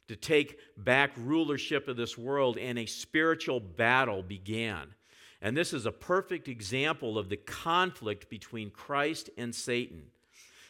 to 0.07 0.15
take 0.15 0.59
back 0.77 1.11
rulership 1.17 1.87
of 1.87 1.97
this 1.97 2.17
world, 2.17 2.57
and 2.57 2.77
a 2.77 2.85
spiritual 2.85 3.59
battle 3.59 4.23
began. 4.23 4.93
And 5.41 5.55
this 5.55 5.73
is 5.73 5.85
a 5.85 5.91
perfect 5.91 6.47
example 6.47 7.17
of 7.17 7.29
the 7.29 7.37
conflict 7.37 8.29
between 8.29 8.71
Christ 8.71 9.29
and 9.37 9.53
Satan. 9.53 10.03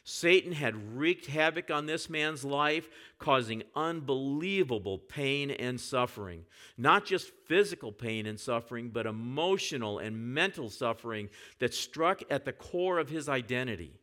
Satan 0.10 0.54
had 0.54 0.96
wreaked 0.96 1.26
havoc 1.26 1.70
on 1.70 1.86
this 1.86 2.10
man's 2.10 2.46
life, 2.46 2.88
causing 3.20 3.64
unbelievable 3.76 4.98
pain 4.98 5.52
and 5.52 5.78
suffering. 5.78 6.46
Not 6.78 7.04
just 7.04 7.30
physical 7.46 7.92
pain 7.92 8.26
and 8.26 8.40
suffering, 8.40 8.88
but 8.88 9.06
emotional 9.06 10.00
and 10.00 10.34
mental 10.34 10.70
suffering 10.70 11.28
that 11.60 11.74
struck 11.74 12.22
at 12.30 12.46
the 12.46 12.54
core 12.54 13.00
of 13.00 13.10
his 13.10 13.28
identity. 13.28 14.00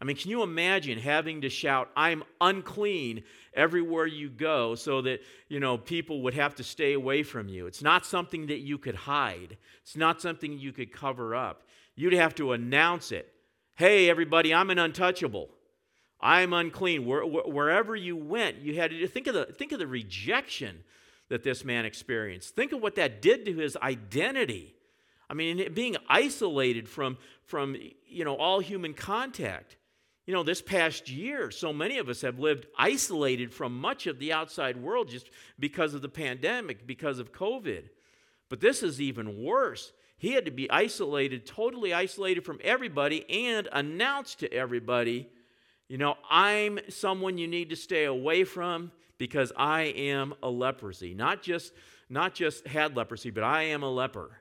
I 0.00 0.04
mean, 0.04 0.16
can 0.16 0.32
you 0.32 0.42
imagine 0.42 0.98
having 0.98 1.42
to 1.42 1.48
shout, 1.48 1.90
I'm 1.94 2.24
unclean 2.40 3.22
everywhere 3.54 4.06
you 4.06 4.28
go 4.28 4.74
so 4.74 5.00
that, 5.02 5.20
you 5.48 5.60
know, 5.60 5.78
people 5.78 6.22
would 6.22 6.34
have 6.34 6.56
to 6.56 6.64
stay 6.64 6.94
away 6.94 7.22
from 7.22 7.48
you? 7.48 7.68
It's 7.68 7.82
not 7.82 8.04
something 8.04 8.48
that 8.48 8.62
you 8.62 8.78
could 8.78 8.96
hide, 8.96 9.58
it's 9.80 9.94
not 9.94 10.20
something 10.20 10.58
you 10.58 10.72
could 10.72 10.92
cover 10.92 11.36
up. 11.36 11.62
You'd 11.94 12.14
have 12.14 12.34
to 12.34 12.50
announce 12.50 13.12
it. 13.12 13.33
Hey, 13.76 14.08
everybody, 14.08 14.54
I'm 14.54 14.70
an 14.70 14.78
untouchable. 14.78 15.48
I'm 16.20 16.52
unclean. 16.52 17.04
Where, 17.06 17.26
wherever 17.26 17.96
you 17.96 18.16
went, 18.16 18.58
you 18.58 18.76
had 18.76 18.92
to 18.92 19.08
think 19.08 19.26
of, 19.26 19.34
the, 19.34 19.46
think 19.46 19.72
of 19.72 19.80
the 19.80 19.86
rejection 19.88 20.84
that 21.28 21.42
this 21.42 21.64
man 21.64 21.84
experienced. 21.84 22.54
Think 22.54 22.70
of 22.72 22.80
what 22.80 22.94
that 22.94 23.20
did 23.20 23.44
to 23.46 23.52
his 23.52 23.76
identity. 23.78 24.76
I 25.28 25.34
mean, 25.34 25.72
being 25.74 25.96
isolated 26.08 26.88
from, 26.88 27.18
from 27.46 27.76
you 28.06 28.24
know, 28.24 28.36
all 28.36 28.60
human 28.60 28.94
contact. 28.94 29.76
You 30.24 30.34
know, 30.34 30.44
this 30.44 30.62
past 30.62 31.10
year, 31.10 31.50
so 31.50 31.72
many 31.72 31.98
of 31.98 32.08
us 32.08 32.20
have 32.20 32.38
lived 32.38 32.66
isolated 32.78 33.52
from 33.52 33.76
much 33.76 34.06
of 34.06 34.20
the 34.20 34.32
outside 34.32 34.76
world 34.76 35.08
just 35.08 35.28
because 35.58 35.94
of 35.94 36.00
the 36.00 36.08
pandemic, 36.08 36.86
because 36.86 37.18
of 37.18 37.32
COVID. 37.32 37.88
But 38.48 38.60
this 38.60 38.84
is 38.84 39.00
even 39.00 39.42
worse. 39.42 39.92
He 40.16 40.32
had 40.32 40.44
to 40.44 40.50
be 40.50 40.70
isolated, 40.70 41.46
totally 41.46 41.92
isolated 41.92 42.44
from 42.44 42.58
everybody, 42.62 43.28
and 43.28 43.68
announce 43.72 44.34
to 44.36 44.52
everybody, 44.52 45.28
you 45.88 45.98
know, 45.98 46.16
I'm 46.30 46.78
someone 46.88 47.36
you 47.36 47.46
need 47.46 47.70
to 47.70 47.76
stay 47.76 48.04
away 48.04 48.44
from 48.44 48.92
because 49.18 49.52
I 49.56 49.82
am 49.82 50.34
a 50.42 50.48
leprosy. 50.48 51.14
Not 51.14 51.42
just, 51.42 51.72
not 52.08 52.34
just 52.34 52.66
had 52.66 52.96
leprosy, 52.96 53.30
but 53.30 53.44
I 53.44 53.64
am 53.64 53.82
a 53.82 53.90
leper. 53.90 54.40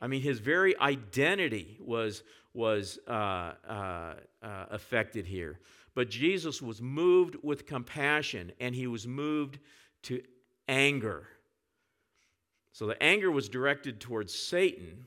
I 0.00 0.08
mean, 0.08 0.20
his 0.20 0.40
very 0.40 0.76
identity 0.78 1.78
was, 1.80 2.24
was 2.54 2.98
uh, 3.06 3.52
uh, 3.68 4.14
uh, 4.42 4.66
affected 4.70 5.26
here. 5.26 5.60
But 5.94 6.10
Jesus 6.10 6.60
was 6.60 6.82
moved 6.82 7.36
with 7.42 7.66
compassion 7.66 8.52
and 8.58 8.74
he 8.74 8.86
was 8.86 9.06
moved 9.06 9.58
to 10.04 10.22
anger. 10.66 11.28
So 12.72 12.86
the 12.86 13.00
anger 13.02 13.30
was 13.30 13.48
directed 13.48 14.00
towards 14.00 14.34
Satan, 14.34 15.06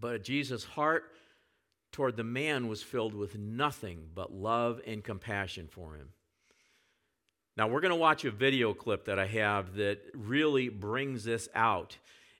but 0.00 0.24
Jesus' 0.24 0.64
heart 0.64 1.12
toward 1.92 2.16
the 2.16 2.24
man 2.24 2.68
was 2.68 2.82
filled 2.82 3.14
with 3.14 3.38
nothing 3.38 4.08
but 4.14 4.32
love 4.32 4.80
and 4.86 5.04
compassion 5.04 5.68
for 5.70 5.94
him. 5.94 6.08
Now, 7.56 7.68
we're 7.68 7.80
going 7.80 7.90
to 7.90 7.96
watch 7.96 8.24
a 8.26 8.30
video 8.30 8.74
clip 8.74 9.06
that 9.06 9.18
I 9.18 9.26
have 9.26 9.76
that 9.76 9.98
really 10.14 10.68
brings 10.68 11.24
this 11.24 11.48
out. 11.54 11.96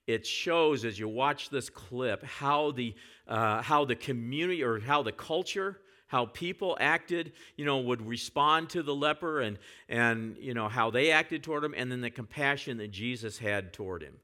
It 0.06 0.26
shows 0.26 0.84
as 0.84 0.98
you 0.98 1.08
watch 1.08 1.48
this 1.48 1.70
clip 1.70 2.22
how 2.22 2.72
the, 2.72 2.94
uh, 3.26 3.62
how 3.62 3.86
the 3.86 3.96
community 3.96 4.62
or 4.62 4.78
how 4.78 5.02
the 5.02 5.12
culture 5.12 5.80
how 6.06 6.26
people 6.26 6.76
acted, 6.80 7.32
you 7.56 7.64
know, 7.64 7.78
would 7.78 8.06
respond 8.06 8.70
to 8.70 8.82
the 8.82 8.94
leper 8.94 9.40
and, 9.40 9.58
and 9.88 10.36
you 10.38 10.54
know, 10.54 10.68
how 10.68 10.90
they 10.90 11.10
acted 11.10 11.42
toward 11.42 11.64
him, 11.64 11.74
and 11.76 11.90
then 11.90 12.00
the 12.00 12.10
compassion 12.10 12.78
that 12.78 12.90
Jesus 12.90 13.38
had 13.38 13.72
toward 13.72 14.02
him. 14.02 14.14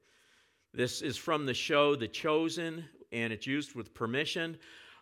This 0.73 1.03
is 1.03 1.16
from 1.16 1.45
the 1.45 1.55
show 1.55 1.97
The 1.97 2.09
Chosen, 2.09 2.85
and 3.11 3.33
it's 3.33 3.47
used 3.47 3.75
with 3.75 3.92
permission. 3.95 4.57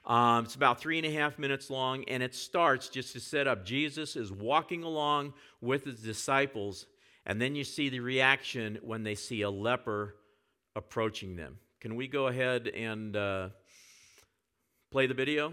Um, 0.05 0.45
it's 0.45 0.55
about 0.55 0.81
three 0.81 0.99
and 0.99 1.07
a 1.07 1.11
half 1.11 1.39
minutes 1.39 1.69
long, 1.69 2.05
and 2.05 2.23
it 2.23 2.35
starts 2.35 2.89
just 2.89 3.13
to 3.13 3.21
set 3.21 3.47
up 3.47 3.65
Jesus 3.65 4.17
is 4.17 4.33
walking 4.33 4.83
along 4.83 5.35
with 5.61 5.85
his 5.85 6.01
disciples, 6.01 6.87
and 7.27 7.41
then 7.41 7.55
you 7.55 7.65
see 7.65 7.91
the 7.91 8.01
reaction 8.01 8.79
when 8.83 9.03
they 9.03 9.15
see 9.15 9.43
a 9.43 9.51
leper 9.51 10.17
approaching 10.75 11.37
them. 11.37 11.59
Can 11.81 11.95
we 11.95 12.09
go 12.09 12.29
ahead 12.29 12.69
and 12.69 13.15
uh, 13.15 13.51
play 14.91 15.07
the 15.07 15.15
video? 15.15 15.53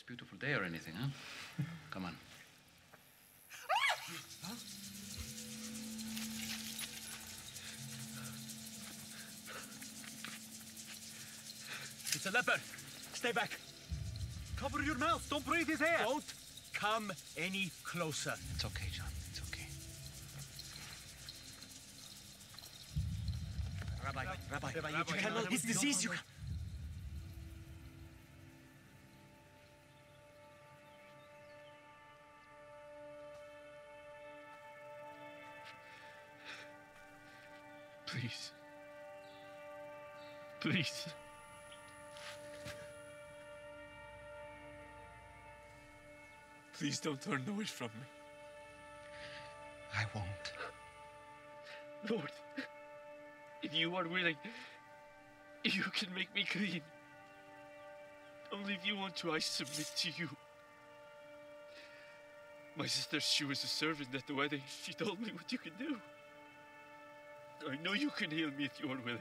This 0.00 0.06
beautiful 0.06 0.38
day 0.38 0.54
or 0.54 0.64
anything, 0.64 0.94
huh? 0.94 1.62
Come 1.90 2.04
on. 2.04 2.16
It's 12.12 12.26
a 12.26 12.30
leopard. 12.30 12.60
Stay 13.14 13.32
back. 13.32 13.58
Cover 14.56 14.82
your 14.82 14.96
mouth. 14.96 15.26
Don't 15.30 15.46
breathe 15.46 15.68
his 15.68 15.80
air. 15.80 16.00
Don't 16.02 16.24
come 16.74 17.12
any 17.36 17.70
closer. 17.82 18.34
It's 18.54 18.64
okay, 18.64 18.88
John. 18.92 19.06
It's 19.30 19.40
okay. 19.48 19.66
Rabbi, 24.04 24.24
Rabbi, 24.52 24.72
Rabbi, 24.74 24.98
you 24.98 25.04
cannot. 25.04 25.46
His 25.46 25.62
disease, 25.62 26.04
you. 26.04 26.10
Please. 26.10 26.29
Please. 40.60 41.06
Please 46.78 47.00
don't 47.00 47.20
turn 47.20 47.42
away 47.48 47.64
from 47.64 47.88
me. 47.88 48.06
I 49.94 50.04
won't. 50.14 50.26
Lord, 52.10 52.30
if 53.62 53.74
you 53.74 53.94
are 53.96 54.06
willing, 54.06 54.36
you 55.64 55.82
can 55.82 56.14
make 56.14 56.34
me 56.34 56.44
clean. 56.44 56.82
Only 58.52 58.74
if 58.74 58.86
you 58.86 58.96
want 58.96 59.16
to, 59.16 59.32
I 59.32 59.38
submit 59.38 59.90
to 59.96 60.08
you. 60.16 60.28
My 62.76 62.86
sister, 62.86 63.20
she 63.20 63.44
was 63.44 63.62
a 63.64 63.66
servant 63.66 64.14
at 64.14 64.26
the 64.26 64.34
wedding. 64.34 64.62
She 64.82 64.92
told 64.92 65.20
me 65.20 65.32
what 65.32 65.50
you 65.52 65.58
can 65.58 65.72
do. 65.78 65.96
I 67.70 67.76
know 67.82 67.92
you 67.92 68.10
can 68.10 68.30
heal 68.30 68.50
me 68.56 68.64
if 68.64 68.80
you 68.82 68.90
are 68.90 68.98
willing. 69.04 69.18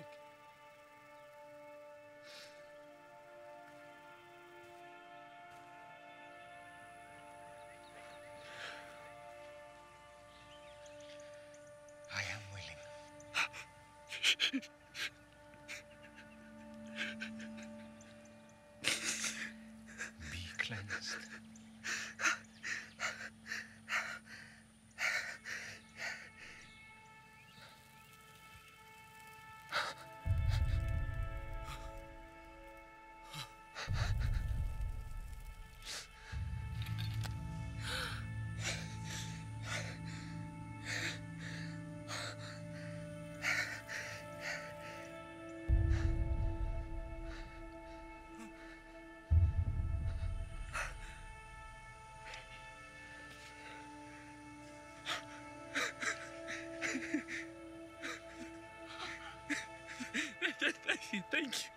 Thank 61.32 61.54
you. 61.64 61.70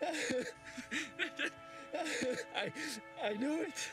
I, 2.56 2.72
I 3.24 3.32
knew 3.34 3.62
it. 3.62 3.90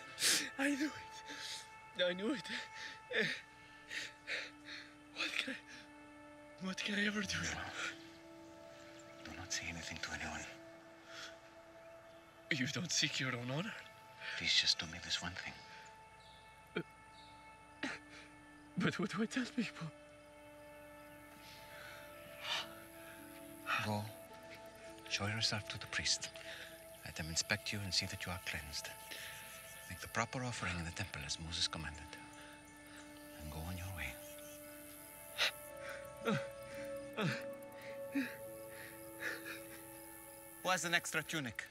I 0.59 0.69
knew 0.69 0.85
it. 0.85 2.03
I 2.03 2.13
knew 2.13 2.31
it. 2.31 2.43
What 5.15 5.31
can 5.37 5.53
I, 5.53 6.65
what 6.65 6.77
can 6.77 6.95
I 6.95 7.05
ever 7.07 7.21
do? 7.21 7.37
Do 9.23 9.31
not 9.37 9.51
say 9.53 9.63
anything 9.69 9.99
to 10.01 10.09
anyone. 10.19 10.41
You 12.51 12.67
don't 12.67 12.91
seek 12.91 13.19
your 13.19 13.33
own 13.35 13.49
honor. 13.51 13.73
Please 14.37 14.53
just 14.53 14.79
do 14.79 14.85
me 14.87 14.99
this 15.03 15.21
one 15.21 15.31
thing. 15.43 15.53
But 18.77 18.99
what 18.99 19.09
do 19.15 19.21
I 19.21 19.25
tell 19.25 19.45
people? 19.55 19.87
Go. 23.91 24.01
Show 25.09 25.27
yourself 25.27 25.67
to 25.67 25.77
the 25.77 25.87
priest. 25.87 26.29
Let 27.03 27.15
them 27.17 27.27
inspect 27.29 27.73
you 27.73 27.79
and 27.83 27.93
see 27.93 28.05
that 28.05 28.25
you 28.25 28.31
are 28.31 28.39
cleansed. 28.45 28.87
Make 29.89 29.99
the 29.99 30.07
proper 30.07 30.41
offering 30.45 30.77
in 30.79 30.85
the 30.85 30.91
temple 30.91 31.21
as 31.25 31.37
Moses 31.45 31.67
commanded. 31.67 32.11
And 33.41 33.51
go 33.51 33.59
on 33.67 33.75
your 33.83 33.91
way. 33.99 34.13
Who 40.63 40.69
has 40.69 40.85
an 40.85 40.93
extra 40.93 41.21
tunic? 41.23 41.65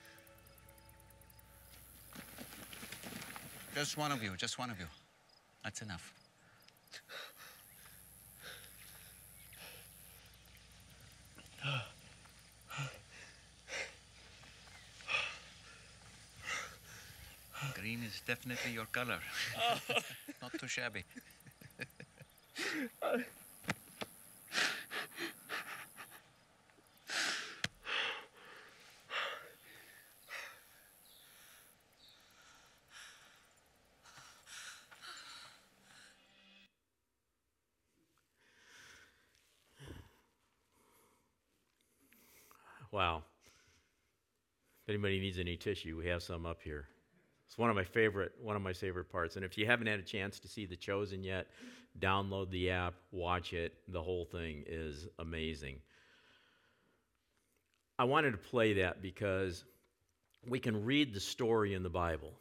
Just 3.75 3.97
one 3.97 4.13
of 4.13 4.23
you, 4.23 4.37
just 4.37 4.59
one 4.59 4.71
of 4.71 4.79
you. 4.79 4.87
That's 5.65 5.81
enough. 5.81 6.13
Green 17.75 18.03
is 18.03 18.20
definitely 18.31 18.71
your 18.71 18.87
color. 18.87 19.19
Not 20.43 20.53
too 20.57 20.69
shabby. 20.69 21.03
Wow. 42.93 43.23
If 44.85 44.89
anybody 44.89 45.19
needs 45.19 45.39
any 45.41 45.57
tissue, 45.57 45.97
we 45.97 46.07
have 46.07 46.23
some 46.23 46.47
up 46.47 46.63
here. 46.63 46.87
It's 47.51 47.59
one 47.59 47.69
of 47.69 47.75
my 47.75 47.83
favorite 47.83 48.31
one 48.41 48.55
of 48.55 48.63
my 48.63 48.73
favorite 48.73 49.11
parts. 49.11 49.35
And 49.35 49.45
if 49.45 49.59
you 49.59 49.67
haven't 49.67 49.89
had 49.89 49.99
a 49.99 50.05
chance 50.05 50.39
to 50.39 50.47
see 50.47 50.67
The 50.67 50.77
Chosen 50.77 51.25
yet, 51.25 51.49
download 51.99 52.49
the 52.51 52.71
app, 52.71 52.95
watch 53.11 53.55
it. 53.55 53.75
The 53.89 54.01
whole 54.01 54.25
thing 54.25 54.63
is 54.69 55.09
amazing. 55.19 55.81
I 57.99 58.05
wanted 58.05 58.31
to 58.31 58.39
play 58.39 58.75
that 58.75 59.03
because 59.03 59.65
we 60.47 60.61
can 60.61 60.85
read 60.85 61.13
the 61.13 61.19
story 61.19 61.75
in 61.75 61.83
the 61.83 61.91
Bible 61.91 62.35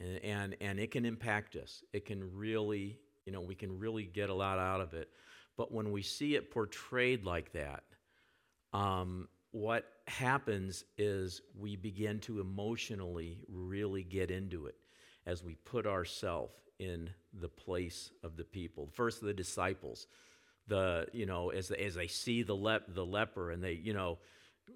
and, 0.00 0.18
and, 0.24 0.56
and 0.60 0.80
it 0.80 0.90
can 0.90 1.04
impact 1.04 1.54
us. 1.54 1.84
It 1.92 2.04
can 2.04 2.36
really, 2.36 2.98
you 3.24 3.30
know, 3.32 3.40
we 3.40 3.54
can 3.54 3.78
really 3.78 4.02
get 4.02 4.30
a 4.30 4.34
lot 4.34 4.58
out 4.58 4.80
of 4.80 4.94
it. 4.94 5.10
But 5.56 5.72
when 5.72 5.92
we 5.92 6.02
see 6.02 6.34
it 6.34 6.50
portrayed 6.50 7.24
like 7.24 7.52
that, 7.52 7.84
um, 8.72 9.28
what 9.52 9.84
happens 10.08 10.84
is 10.98 11.42
we 11.58 11.76
begin 11.76 12.18
to 12.20 12.40
emotionally 12.40 13.38
really 13.48 14.02
get 14.02 14.30
into 14.30 14.66
it 14.66 14.74
as 15.26 15.44
we 15.44 15.54
put 15.54 15.86
ourselves 15.86 16.52
in 16.78 17.10
the 17.38 17.48
place 17.48 18.10
of 18.24 18.36
the 18.36 18.44
people. 18.44 18.88
First, 18.92 19.20
the 19.20 19.32
disciples, 19.32 20.06
the 20.66 21.06
you 21.12 21.26
know, 21.26 21.50
as 21.50 21.68
they, 21.68 21.76
as 21.76 21.94
they 21.94 22.08
see 22.08 22.42
the 22.42 22.56
lep 22.56 22.82
the 22.88 23.04
leper, 23.04 23.50
and 23.50 23.62
they 23.62 23.72
you 23.72 23.92
know, 23.92 24.18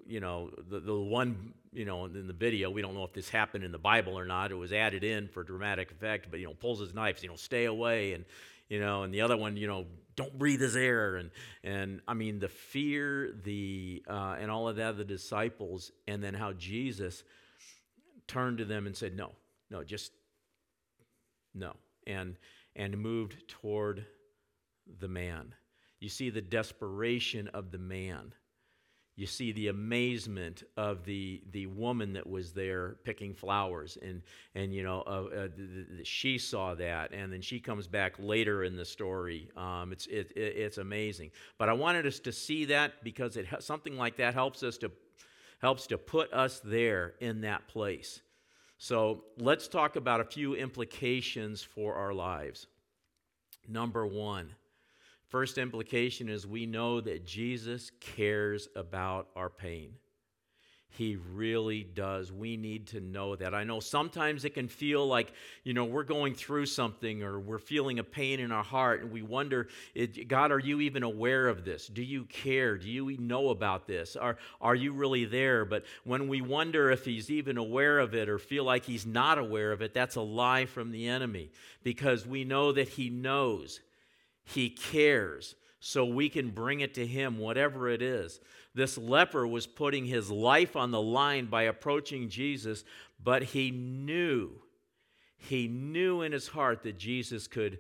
you 0.07 0.21
know, 0.21 0.51
the 0.69 0.79
the 0.81 0.95
one 0.95 1.55
you 1.73 1.85
know 1.85 2.05
in 2.05 2.27
the 2.27 2.33
video, 2.33 2.71
we 2.71 2.83
don't 2.83 2.95
know 2.95 3.05
if 3.05 3.13
this 3.13 3.29
happened 3.29 3.65
in 3.65 3.73
the 3.73 3.79
Bible 3.79 4.17
or 4.17 4.25
not. 4.25 4.53
It 4.53 4.57
was 4.57 4.73
added 4.73 5.05
in 5.05 5.29
for 5.29 5.43
dramatic 5.43 5.91
effect, 5.91 6.29
but 6.31 6.39
you 6.39 6.47
know, 6.47 6.55
pulls 6.55 6.81
his 6.81 6.95
knife, 6.95 7.23
you 7.23 7.29
know, 7.29 7.37
stay 7.37 7.65
away, 7.65 8.13
and 8.13 8.25
you 8.69 8.81
know, 8.81 9.03
and 9.03 9.13
the 9.13 9.21
other 9.21 9.37
one, 9.37 9.57
you 9.57 9.67
know, 9.67 9.87
don't 10.17 10.39
breathe 10.39 10.61
his 10.61 10.77
air, 10.77 11.17
and 11.17 11.31
and 11.63 12.01
I 12.09 12.15
mean 12.15 12.39
the 12.39 12.49
fear, 12.49 13.35
the 13.45 14.03
uh, 14.09 14.37
and 14.41 14.51
all 14.51 14.69
of 14.69 14.77
that, 14.77 14.97
the 14.97 15.05
disciples, 15.05 15.93
and 16.09 16.23
then 16.23 16.35
how 16.35 16.53
Jesus 16.53 17.23
turned 18.27 18.59
to 18.59 18.65
them 18.65 18.87
and 18.87 18.97
said, 18.97 19.17
no, 19.17 19.33
no, 19.71 19.85
just 19.85 20.13
no, 21.55 21.75
and 22.07 22.37
and 22.75 22.99
moved 22.99 23.49
toward 23.49 24.07
the 25.01 25.09
man. 25.09 25.55
You 26.01 26.09
see 26.09 26.31
the 26.31 26.43
desperation 26.43 27.49
of 27.49 27.71
the 27.71 27.79
man. 27.79 28.33
You 29.17 29.27
see 29.27 29.51
the 29.53 29.69
amazement 29.69 30.63
of 30.77 31.05
the, 31.05 31.43
the 31.51 31.67
woman 31.69 32.13
that 32.13 32.29
was 32.29 32.53
there 32.53 32.97
picking 33.03 33.33
flowers, 33.33 33.97
and 34.03 34.21
and 34.55 34.75
you 34.75 34.83
know 34.83 35.03
uh, 35.07 35.11
uh, 35.11 35.49
the, 35.57 35.87
the, 35.97 36.05
she 36.05 36.37
saw 36.37 36.75
that, 36.75 37.15
and 37.15 37.33
then 37.33 37.41
she 37.41 37.59
comes 37.59 37.89
back 37.89 38.17
later 38.19 38.65
in 38.65 38.77
the 38.77 38.85
story. 38.85 39.49
Um, 39.57 39.91
it's 39.91 40.07
it, 40.07 40.33
it, 40.37 40.57
it's 40.59 40.77
amazing. 40.77 41.31
But 41.57 41.71
I 41.71 41.73
wanted 41.73 42.07
us 42.07 42.19
to 42.21 42.33
see 42.33 42.67
that 42.67 43.03
because 43.03 43.39
it 43.39 43.47
something 43.61 43.97
like 43.97 44.19
that 44.19 44.35
helps 44.35 44.63
us 44.63 44.77
to 44.79 44.93
helps 45.63 45.87
to 45.87 45.97
put 45.97 46.31
us 46.35 46.61
there 46.63 47.15
in 47.21 47.41
that 47.41 47.67
place. 47.69 48.21
So 48.77 49.25
let's 49.39 49.67
talk 49.67 49.97
about 49.97 50.21
a 50.21 50.25
few 50.25 50.55
implications 50.55 51.63
for 51.63 51.95
our 51.95 52.13
lives. 52.13 52.67
Number 53.67 54.07
one, 54.07 54.51
first 55.29 55.59
implication 55.59 56.29
is 56.29 56.47
we 56.47 56.67
know 56.67 57.01
that 57.01 57.25
Jesus 57.25 57.91
cares 58.01 58.69
about 58.75 59.29
our 59.37 59.51
pain. 59.51 59.95
He 60.97 61.17
really 61.35 61.83
does. 61.83 62.33
We 62.33 62.57
need 62.57 62.87
to 62.89 63.01
know 63.01 63.37
that. 63.37 63.55
I 63.55 63.65
know 63.65 63.81
sometimes 63.81 64.47
it 64.47 64.55
can 64.55 64.67
feel 64.67 65.07
like, 65.07 65.31
you 65.63 65.75
know, 65.75 65.85
we're 65.85 66.05
going 66.05 66.35
through 66.35 66.67
something 66.67 67.23
or 67.23 67.39
we're 67.39 67.59
feeling 67.59 67.99
a 67.99 68.05
pain 68.05 68.41
in 68.41 68.51
our 68.51 68.65
heart 68.65 69.03
and 69.03 69.13
we 69.13 69.21
wonder, 69.21 69.69
God, 70.27 70.53
are 70.53 70.59
you 70.59 70.81
even 70.81 71.03
aware 71.03 71.49
of 71.49 71.67
this? 71.67 71.87
Do 71.87 72.03
you 72.03 72.25
care? 72.25 72.79
Do 72.79 72.89
you 72.89 73.15
know 73.19 73.51
about 73.51 73.87
this? 73.87 74.17
Are, 74.17 74.39
are 74.59 74.75
you 74.75 74.95
really 74.95 75.27
there? 75.27 75.67
But 75.67 75.85
when 76.05 76.29
we 76.29 76.41
wonder 76.41 76.91
if 76.91 77.05
He's 77.05 77.31
even 77.31 77.59
aware 77.59 77.99
of 77.99 78.15
it 78.15 78.31
or 78.31 78.39
feel 78.39 78.65
like 78.65 78.87
He's 78.87 79.05
not 79.05 79.37
aware 79.37 79.73
of 79.73 79.83
it, 79.83 79.93
that's 79.93 80.17
a 80.17 80.23
lie 80.23 80.65
from 80.65 80.93
the 80.93 81.09
enemy 81.09 81.51
because 81.83 82.27
we 82.27 82.45
know 82.45 82.73
that 82.73 82.89
He 82.89 83.11
knows, 83.11 83.81
He 84.47 84.71
cares 84.71 85.55
so 85.81 86.05
we 86.05 86.29
can 86.29 86.51
bring 86.51 86.81
it 86.81 86.95
to 86.95 87.07
him, 87.07 87.39
whatever 87.39 87.89
it 87.89 88.01
is. 88.01 88.41
This 88.75 88.97
leper 88.97 89.47
was 89.47 89.67
putting 89.67 90.07
his 90.07 90.31
life 90.31 90.77
on 90.77 90.91
the 90.91 91.01
line 91.01 91.47
by 91.47 91.65
approaching 91.65 92.29
Jesus, 92.29 92.85
but 93.23 93.43
he 93.43 93.71
knew, 93.71 94.63
he 95.37 95.69
knew 95.69 96.23
in 96.23 96.33
his 96.33 96.49
heart 96.49 96.83
that 96.83 96.99
Jesus 96.99 97.47
could, 97.47 97.79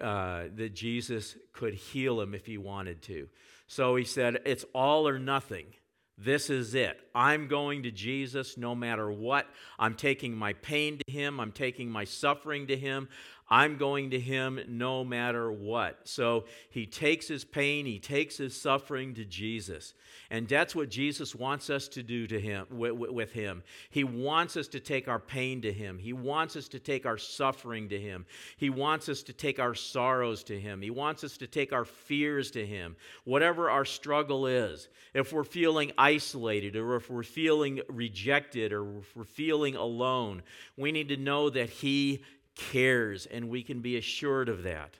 uh, 0.00 0.44
that 0.54 0.74
Jesus 0.74 1.36
could 1.52 1.74
heal 1.74 2.20
him 2.20 2.34
if 2.34 2.46
he 2.46 2.58
wanted 2.58 3.02
to. 3.02 3.28
So 3.66 3.96
he 3.96 4.04
said, 4.04 4.40
"It's 4.44 4.64
all 4.72 5.06
or 5.06 5.18
nothing." 5.18 5.74
This 6.16 6.48
is 6.48 6.76
it. 6.76 7.00
I'm 7.12 7.48
going 7.48 7.82
to 7.82 7.90
Jesus 7.90 8.56
no 8.56 8.74
matter 8.74 9.10
what. 9.10 9.48
I'm 9.80 9.94
taking 9.94 10.36
my 10.36 10.52
pain 10.52 10.98
to 10.98 11.12
Him. 11.12 11.40
I'm 11.40 11.50
taking 11.50 11.90
my 11.90 12.04
suffering 12.04 12.68
to 12.68 12.76
Him. 12.76 13.08
I'm 13.48 13.76
going 13.76 14.10
to 14.10 14.20
Him 14.20 14.60
no 14.68 15.04
matter 15.04 15.52
what. 15.52 16.00
So 16.04 16.44
he 16.70 16.86
takes 16.86 17.28
his 17.28 17.44
pain, 17.44 17.86
he 17.86 17.98
takes 17.98 18.36
his 18.36 18.58
suffering 18.58 19.14
to 19.14 19.24
Jesus. 19.24 19.94
And 20.30 20.48
that's 20.48 20.74
what 20.74 20.88
Jesus 20.88 21.34
wants 21.34 21.70
us 21.70 21.88
to 21.88 22.02
do 22.02 22.26
to 22.26 22.40
him 22.40 22.66
with 22.70 23.32
him. 23.32 23.62
He 23.90 24.04
wants 24.04 24.56
us 24.56 24.68
to 24.68 24.80
take 24.80 25.06
our 25.06 25.18
pain 25.18 25.62
to 25.62 25.72
him. 25.72 25.98
He 25.98 26.12
wants 26.12 26.56
us 26.56 26.68
to 26.68 26.78
take 26.78 27.06
our 27.06 27.18
suffering 27.18 27.88
to 27.90 28.00
him. 28.00 28.26
He 28.56 28.70
wants 28.70 29.08
us 29.08 29.22
to 29.24 29.32
take 29.32 29.58
our 29.58 29.74
sorrows 29.74 30.42
to 30.44 30.58
him. 30.58 30.80
He 30.80 30.90
wants 30.90 31.24
us 31.24 31.36
to 31.38 31.46
take 31.46 31.72
our 31.72 31.84
fears 31.84 32.50
to 32.52 32.64
him. 32.64 32.96
Whatever 33.24 33.70
our 33.70 33.84
struggle 33.84 34.46
is, 34.46 34.88
if 35.12 35.32
we're 35.32 35.44
feeling 35.44 35.92
isolated 35.98 36.76
or 36.76 36.96
if 36.96 37.10
we're 37.10 37.22
feeling 37.22 37.80
rejected 37.88 38.72
or 38.72 38.98
if 38.98 39.16
we're 39.16 39.24
feeling 39.24 39.76
alone, 39.76 40.42
we 40.76 40.90
need 40.90 41.08
to 41.08 41.16
know 41.16 41.50
that 41.50 41.70
he 41.70 42.24
cares, 42.54 43.26
and 43.26 43.48
we 43.48 43.62
can 43.62 43.80
be 43.80 43.96
assured 43.96 44.48
of 44.48 44.62
that. 44.64 44.96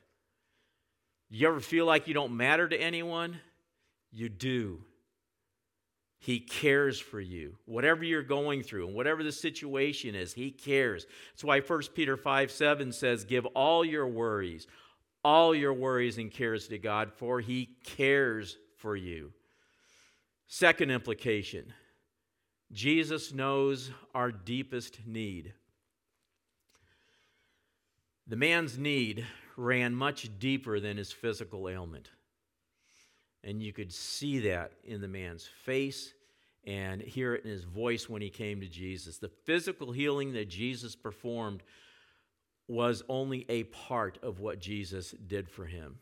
You 1.31 1.49
ever 1.49 1.61
feel 1.61 1.87
like 1.87 2.07
you 2.07 2.15
don't 2.15 2.37
matter 2.37 2.69
to 2.69 2.77
anyone? 2.77 3.41
You 4.13 4.29
do. 4.29 4.83
He 6.19 6.41
cares 6.41 6.99
for 6.99 7.21
you. 7.21 7.59
Whatever 7.67 8.03
you're 8.03 8.23
going 8.23 8.63
through 8.63 8.87
and 8.87 8.97
whatever 8.97 9.23
the 9.23 9.33
situation 9.33 10.15
is, 10.15 10.33
He 10.33 10.51
cares. 10.51 11.07
That's 11.33 11.45
why 11.45 11.61
1 11.61 11.83
Peter 11.95 12.17
5 12.17 12.51
7 12.51 12.93
says, 12.93 13.25
Give 13.25 13.45
all 13.47 13.85
your 13.85 14.07
worries, 14.07 14.67
all 15.23 15.55
your 15.55 15.75
worries 15.75 16.17
and 16.17 16.31
cares 16.31 16.69
to 16.69 16.79
God, 16.79 17.13
for 17.13 17.41
He 17.41 17.77
cares 17.85 18.57
for 18.77 18.97
you. 18.97 19.33
Second 20.47 20.91
implication 20.91 21.73
Jesus 22.73 23.33
knows 23.33 23.91
our 24.15 24.33
deepest 24.33 25.07
need. 25.07 25.53
The 28.27 28.37
man's 28.37 28.79
need 28.79 29.27
ran 29.57 29.95
much 29.95 30.29
deeper 30.39 30.81
than 30.81 30.97
his 30.97 31.13
physical 31.13 31.69
ailment. 31.69 32.11
And 33.43 33.63
you 33.63 33.73
could 33.73 33.93
see 33.93 34.39
that 34.41 34.73
in 34.83 35.01
the 35.01 35.09
man's 35.09 35.47
face 35.65 36.15
and 36.67 37.03
hear 37.03 37.35
it 37.35 37.45
in 37.45 37.51
his 37.51 37.65
voice 37.65 38.09
when 38.09 38.23
he 38.23 38.31
came 38.31 38.61
to 38.61 38.67
Jesus. 38.67 39.19
The 39.19 39.31
physical 39.45 39.93
healing 39.93 40.33
that 40.33 40.49
Jesus 40.49 40.97
performed 40.97 41.63
was 42.67 43.03
only 43.11 43.45
a 43.51 43.65
part 43.65 44.19
of 44.23 44.41
what 44.41 44.59
Jesus 44.59 45.15
did 45.27 45.51
for 45.51 45.67
him. 45.67 45.99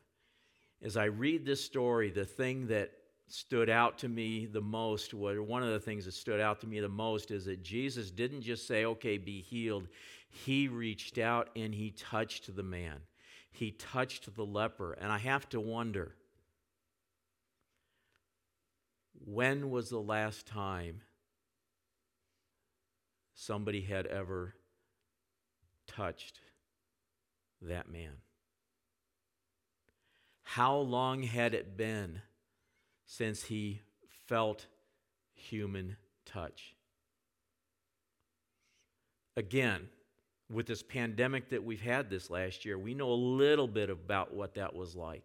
As 0.81 0.97
I 0.97 1.07
read 1.07 1.45
this 1.45 1.65
story, 1.65 2.11
the 2.11 2.25
thing 2.25 2.69
that 2.69 2.93
stood 3.27 3.71
out 3.71 3.99
to 3.99 4.09
me 4.09 4.47
the 4.47 4.61
most, 4.61 5.15
one 5.15 5.63
of 5.63 5.71
the 5.71 5.81
things 5.81 6.05
that 6.05 6.13
stood 6.13 6.41
out 6.41 6.61
to 6.61 6.67
me 6.67 6.79
the 6.81 6.89
most 6.89 7.31
is 7.33 7.45
that 7.47 7.63
Jesus 7.63 8.11
didn't 8.11 8.43
just 8.43 8.69
say, 8.69 8.85
okay, 8.85 9.19
be 9.19 9.41
healed. 9.41 9.89
He 10.33 10.66
reached 10.66 11.18
out 11.18 11.51
and 11.55 11.75
he 11.75 11.90
touched 11.90 12.55
the 12.57 12.62
man, 12.62 13.01
he 13.53 13.71
touched 13.71 14.35
the 14.35 14.45
leper. 14.45 14.92
And 14.95 15.12
I 15.12 15.18
have 15.18 15.49
to 15.51 15.61
wonder 15.61 16.16
when 19.25 19.71
was 19.71 19.90
the 19.90 20.01
last 20.01 20.47
time 20.47 21.03
somebody 23.35 23.83
had 23.83 24.07
ever 24.07 24.55
touched 25.87 26.40
that 27.61 27.88
man? 27.88 28.14
How 30.42 30.77
long 30.77 31.23
had 31.23 31.55
it 31.55 31.77
been? 31.77 32.23
since 33.12 33.45
he 33.45 33.83
felt 34.27 34.66
human 35.35 35.97
touch. 36.25 36.75
Again, 39.37 39.88
with 40.53 40.67
this 40.67 40.83
pandemic 40.83 41.49
that 41.51 41.62
we've 41.62 41.81
had 41.81 42.11
this 42.11 42.31
last 42.31 42.65
year, 42.65 42.79
we 42.79 42.95
know 42.95 43.11
a 43.11 43.15
little 43.15 43.67
bit 43.67 43.91
about 43.91 44.35
what 44.35 44.55
that 44.55 44.75
was 44.75 44.95
like. 44.95 45.25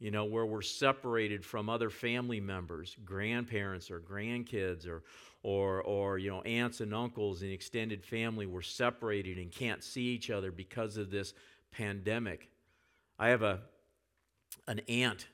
You 0.00 0.10
know, 0.10 0.24
where 0.24 0.44
we're 0.44 0.62
separated 0.62 1.44
from 1.44 1.70
other 1.70 1.88
family 1.88 2.40
members, 2.40 2.96
grandparents 3.04 3.90
or 3.90 4.00
grandkids 4.00 4.88
or 4.88 5.02
or 5.42 5.82
or 5.82 6.18
you 6.18 6.30
know, 6.30 6.42
aunts 6.42 6.80
and 6.80 6.92
uncles 6.92 7.42
and 7.42 7.50
extended 7.50 8.04
family, 8.04 8.46
we're 8.46 8.62
separated 8.62 9.38
and 9.38 9.52
can't 9.52 9.82
see 9.82 10.02
each 10.02 10.30
other 10.30 10.50
because 10.50 10.96
of 10.96 11.10
this 11.10 11.32
pandemic. 11.70 12.50
I 13.18 13.28
have 13.28 13.42
a 13.42 13.60
an 14.66 14.80
aunt 14.88 15.28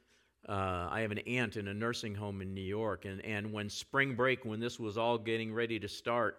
uh, 0.49 0.89
I 0.91 1.03
have 1.03 1.11
an 1.11 1.19
aunt 1.19 1.57
in 1.57 1.69
a 1.69 1.75
nursing 1.75 2.15
home 2.15 2.41
in 2.41 2.55
New 2.55 2.61
York, 2.61 3.05
and, 3.05 3.25
and 3.25 3.53
when 3.53 3.69
spring 3.69 4.15
break, 4.15 4.45
when 4.45 4.59
this 4.59 4.81
was 4.81 4.97
all 4.97 5.19
getting 5.19 5.53
ready 5.53 5.79
to 5.79 5.89
start, 5.89 6.39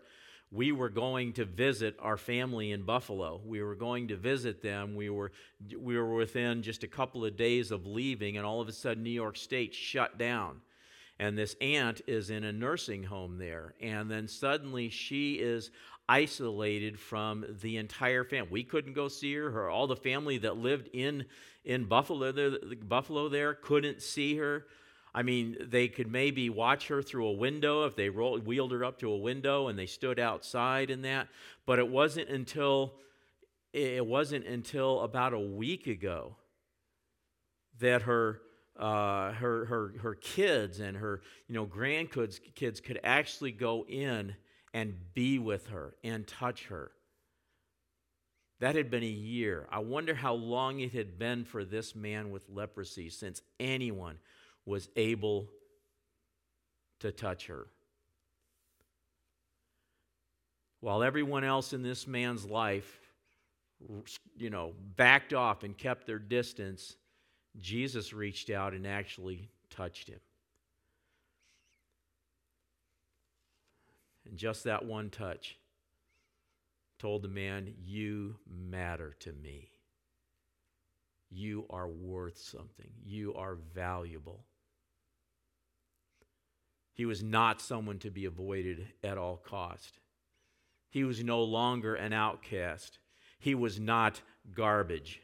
we 0.51 0.71
were 0.71 0.89
going 0.89 1.33
to 1.33 1.45
visit 1.45 1.95
our 1.99 2.17
family 2.17 2.71
in 2.71 2.83
Buffalo. 2.83 3.39
We 3.45 3.63
were 3.63 3.75
going 3.75 4.09
to 4.09 4.17
visit 4.17 4.61
them. 4.61 4.95
We 4.95 5.09
were, 5.09 5.31
we 5.77 5.97
were 5.97 6.13
within 6.13 6.61
just 6.61 6.83
a 6.83 6.87
couple 6.87 7.23
of 7.23 7.37
days 7.37 7.71
of 7.71 7.85
leaving, 7.85 8.37
and 8.37 8.45
all 8.45 8.59
of 8.59 8.67
a 8.67 8.73
sudden, 8.73 9.03
New 9.03 9.09
York 9.09 9.37
State 9.37 9.73
shut 9.73 10.17
down. 10.17 10.61
And 11.19 11.37
this 11.37 11.55
aunt 11.61 12.01
is 12.07 12.31
in 12.31 12.43
a 12.43 12.51
nursing 12.51 13.03
home 13.03 13.37
there. 13.37 13.75
And 13.79 14.09
then 14.09 14.27
suddenly 14.27 14.89
she 14.89 15.35
is 15.35 15.69
isolated 16.09 16.99
from 16.99 17.45
the 17.61 17.77
entire 17.77 18.23
family. 18.23 18.49
We 18.51 18.63
couldn't 18.63 18.93
go 18.93 19.07
see 19.07 19.35
her. 19.35 19.51
her 19.51 19.69
all 19.69 19.85
the 19.85 19.95
family 19.95 20.39
that 20.39 20.57
lived 20.57 20.89
in 20.93 21.25
in 21.63 21.85
Buffalo 21.85 22.31
there, 22.31 22.57
Buffalo 22.87 23.29
there 23.29 23.53
couldn't 23.53 24.01
see 24.01 24.35
her. 24.37 24.65
I 25.13 25.24
mean, 25.24 25.58
they 25.60 25.89
could 25.89 26.10
maybe 26.10 26.50
watch 26.50 26.88
her 26.88 27.02
through 27.02 27.28
a 27.28 27.34
window 27.34 27.86
if 27.86 27.95
they 27.95 28.10
wheeled 28.10 28.71
her 28.71 28.86
up 28.86 29.00
to 29.00 29.12
a 29.12 29.17
window 29.17 29.67
and 29.67 29.78
they 29.78 29.86
stood 29.86 30.19
outside 30.19 30.89
in 30.89 31.02
that. 31.02 31.28
But 31.65 31.80
it 31.80 31.88
wasn't 31.88 32.30
until 32.30 32.93
it 33.74 34.06
wasn't 34.06 34.45
until 34.45 35.02
about 35.02 35.34
a 35.34 35.39
week 35.39 35.88
ago 35.88 36.36
that 37.80 38.04
her 38.04 38.41
uh, 38.78 39.34
her 39.34 39.65
her 39.65 39.93
her 40.02 40.15
kids 40.15 40.80
and 40.80 40.95
her 40.97 41.21
you 41.47 41.56
know 41.56 41.65
grandkids 41.65 42.39
kids 42.56 42.80
could 42.80 43.00
actually 43.04 43.52
go 43.52 43.86
in 43.88 44.36
and 44.74 44.95
be 45.13 45.39
with 45.39 45.67
her 45.67 45.95
and 46.04 46.26
touch 46.26 46.67
her. 46.67 46.91
That 48.62 48.76
had 48.76 48.91
been 48.91 49.04
a 49.04 49.08
year. 49.08 49.67
I 49.71 49.80
wonder 49.80 50.13
how 50.13 50.36
long 50.36 50.80
it 50.80 50.93
had 50.93 51.17
been 51.17 51.43
for 51.43 51.65
this 51.65 51.95
man 51.95 52.32
with 52.32 52.47
leprosy 52.47 53.10
since 53.10 53.41
anyone 53.60 54.19
was 54.65 54.89
able 54.95 55.47
to 57.00 57.12
touch 57.12 57.47
her. 57.47 57.67
While 60.80 61.04
everyone 61.04 61.43
else 61.43 61.74
in 61.74 61.84
this 61.84 62.08
man's 62.08 62.45
life, 62.45 63.00
you 64.38 64.50
know, 64.50 64.74
backed 64.95 65.34
off 65.34 65.63
and 65.63 65.78
kept 65.78 66.06
their 66.08 66.19
distance, 66.19 66.95
Jesus 67.60 68.13
reached 68.13 68.50
out 68.50 68.74
and 68.74 68.88
actually 68.88 69.50
touched 69.69 70.08
him. 70.08 70.19
And 74.28 74.38
just 74.38 74.63
that 74.63 74.86
one 74.86 75.10
touch 75.10 75.58
told 77.00 77.24
the 77.24 77.28
man, 77.28 77.74
You 77.84 78.38
matter 78.47 79.15
to 79.19 79.34
me. 79.34 79.69
You 81.30 81.65
are 81.69 81.88
worth 81.88 82.38
something. 82.38 82.89
You 83.04 83.34
are 83.36 83.56
valuable. 83.74 84.45
He 87.01 87.05
was 87.07 87.23
not 87.23 87.59
someone 87.59 87.97
to 87.97 88.11
be 88.11 88.25
avoided 88.25 88.85
at 89.03 89.17
all 89.17 89.35
cost. 89.35 89.97
He 90.91 91.03
was 91.03 91.23
no 91.23 91.41
longer 91.41 91.95
an 91.95 92.13
outcast. 92.13 92.99
He 93.39 93.55
was 93.55 93.79
not 93.79 94.21
garbage. 94.53 95.19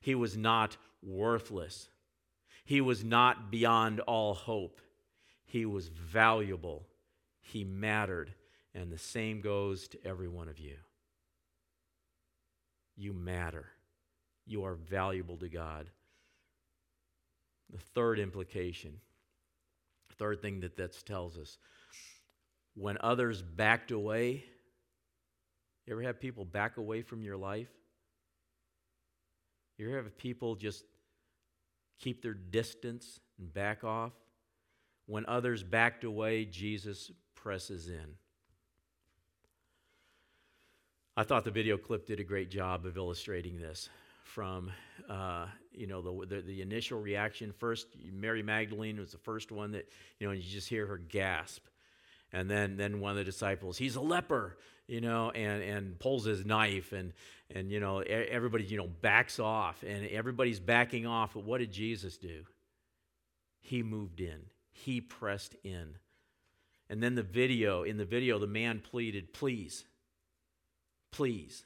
He 0.00 0.14
was 0.14 0.34
not 0.34 0.78
worthless. 1.02 1.90
He 2.64 2.80
was 2.80 3.04
not 3.04 3.50
beyond 3.50 4.00
all 4.00 4.32
hope. 4.32 4.80
He 5.44 5.66
was 5.66 5.88
valuable. 5.88 6.86
He 7.42 7.64
mattered. 7.64 8.32
And 8.74 8.90
the 8.90 8.96
same 8.96 9.42
goes 9.42 9.88
to 9.88 9.98
every 10.06 10.28
one 10.28 10.48
of 10.48 10.58
you. 10.58 10.76
You 12.96 13.12
matter. 13.12 13.66
You 14.46 14.64
are 14.64 14.74
valuable 14.74 15.36
to 15.36 15.50
God. 15.50 15.90
The 17.70 17.76
third 17.76 18.18
implication, 18.18 19.02
third 20.18 20.42
thing 20.42 20.60
that 20.60 20.76
that 20.76 21.04
tells 21.06 21.38
us, 21.38 21.58
when 22.74 22.98
others 23.00 23.42
backed 23.42 23.90
away, 23.90 24.44
you 25.86 25.92
ever 25.94 26.02
have 26.02 26.20
people 26.20 26.44
back 26.44 26.76
away 26.76 27.02
from 27.02 27.22
your 27.22 27.36
life? 27.36 27.70
You 29.78 29.88
ever 29.88 30.02
have 30.02 30.18
people 30.18 30.54
just 30.54 30.84
keep 31.98 32.22
their 32.22 32.34
distance 32.34 33.20
and 33.38 33.52
back 33.52 33.84
off? 33.84 34.12
When 35.06 35.24
others 35.26 35.62
backed 35.62 36.04
away, 36.04 36.44
Jesus 36.44 37.10
presses 37.34 37.88
in. 37.88 38.16
I 41.16 41.24
thought 41.24 41.44
the 41.44 41.50
video 41.50 41.76
clip 41.76 42.06
did 42.06 42.20
a 42.20 42.24
great 42.24 42.50
job 42.50 42.84
of 42.84 42.96
illustrating 42.96 43.58
this. 43.58 43.88
From 44.34 44.70
uh, 45.08 45.46
you 45.72 45.86
know 45.86 46.02
the, 46.02 46.26
the, 46.26 46.42
the 46.42 46.62
initial 46.62 47.00
reaction, 47.00 47.52
first 47.52 47.86
Mary 48.12 48.42
Magdalene 48.42 48.98
was 48.98 49.12
the 49.12 49.18
first 49.18 49.50
one 49.50 49.72
that 49.72 49.88
you 50.18 50.26
know 50.26 50.32
and 50.32 50.42
you 50.42 50.48
just 50.48 50.68
hear 50.68 50.86
her 50.86 50.98
gasp, 50.98 51.64
and 52.32 52.50
then 52.50 52.76
then 52.76 53.00
one 53.00 53.12
of 53.12 53.16
the 53.16 53.24
disciples, 53.24 53.78
he's 53.78 53.96
a 53.96 54.00
leper, 54.00 54.58
you 54.86 55.00
know, 55.00 55.30
and 55.30 55.62
and 55.62 55.98
pulls 55.98 56.24
his 56.24 56.44
knife, 56.44 56.92
and 56.92 57.12
and 57.54 57.72
you 57.72 57.80
know 57.80 58.00
everybody 58.00 58.64
you 58.64 58.76
know 58.76 58.86
backs 58.86 59.38
off, 59.40 59.82
and 59.82 60.06
everybody's 60.08 60.60
backing 60.60 61.06
off. 61.06 61.34
But 61.34 61.44
what 61.44 61.58
did 61.58 61.72
Jesus 61.72 62.18
do? 62.18 62.44
He 63.60 63.82
moved 63.82 64.20
in. 64.20 64.40
He 64.70 65.00
pressed 65.00 65.56
in. 65.64 65.96
And 66.90 67.02
then 67.02 67.16
the 67.16 67.22
video, 67.22 67.82
in 67.82 67.98
the 67.98 68.06
video, 68.06 68.38
the 68.38 68.46
man 68.46 68.80
pleaded, 68.80 69.34
please 69.34 69.84
Please, 71.10 71.64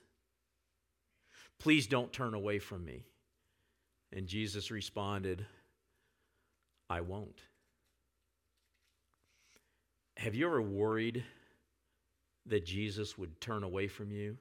please 1.62 1.87
don't 1.87 2.12
turn 2.12 2.35
away 2.35 2.59
from 2.59 2.85
me. 2.85 3.05
And 4.12 4.27
Jesus 4.27 4.72
responded, 4.72 5.46
I 6.90 7.03
won't. 7.03 7.40
Have 10.16 10.35
you 10.35 10.46
ever 10.46 10.61
worried 10.61 11.22
that 12.46 12.66
Jesus 12.66 13.16
would 13.16 13.40
turn 13.40 13.62
away 13.62 13.87
from 13.87 14.11
you? 14.11 14.37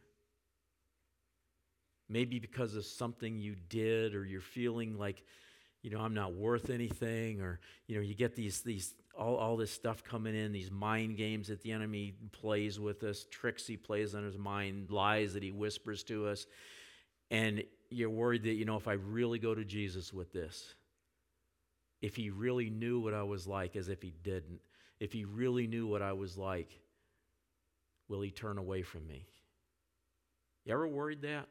Maybe 2.10 2.40
because 2.40 2.76
of 2.76 2.86
something 2.86 3.38
you 3.38 3.56
did, 3.70 4.16
or 4.16 4.26
you're 4.26 4.42
feeling 4.42 4.98
like, 4.98 5.24
you 5.84 5.92
know, 5.92 6.00
I'm 6.00 6.16
not 6.16 6.34
worth 6.34 6.72
anything, 6.72 7.40
or, 7.40 7.60
you 7.86 7.96
know, 7.96 8.02
you 8.02 8.16
get 8.16 8.36
these, 8.36 8.62
these 8.62 8.96
all, 9.18 9.36
all 9.36 9.58
this 9.58 9.72
stuff 9.72 10.04
coming 10.04 10.36
in, 10.36 10.52
these 10.52 10.72
mind 10.72 11.18
games 11.18 11.50
that 11.50 11.62
the 11.62 11.72
enemy 11.72 12.16
plays 12.32 12.80
with 12.80 13.04
us, 13.04 13.28
tricks 13.30 13.68
he 13.68 13.78
plays 13.78 14.16
on 14.16 14.24
his 14.24 14.40
mind, 14.40 14.90
lies 14.90 15.36
that 15.36 15.44
he 15.44 15.52
whispers 15.52 16.02
to 16.06 16.28
us. 16.28 16.48
And 17.32 17.64
you're 17.90 18.10
worried 18.10 18.44
that, 18.44 18.54
you 18.54 18.66
know, 18.66 18.76
if 18.76 18.90
I 18.90 18.94
really 18.94 19.40
go 19.40 19.56
to 19.56 19.64
Jesus 19.64 20.14
with 20.14 20.34
this, 20.34 20.76
if 22.02 22.16
he 22.16 22.30
really 22.30 22.70
knew 22.70 23.00
what 23.00 23.14
I 23.14 23.24
was 23.24 23.48
like 23.48 23.76
as 23.78 23.88
if 23.88 24.02
he 24.02 24.14
didn't, 24.22 24.60
if 25.00 25.14
he 25.14 25.24
really 25.24 25.66
knew 25.66 25.88
what 25.88 26.02
I 26.02 26.12
was 26.12 26.38
like, 26.38 26.78
will 28.10 28.22
he 28.22 28.32
turn 28.32 28.58
away 28.58 28.82
from 28.82 29.08
me? 29.08 29.26
You 30.66 30.74
ever 30.74 30.88
worried 30.88 31.22
that? 31.22 31.48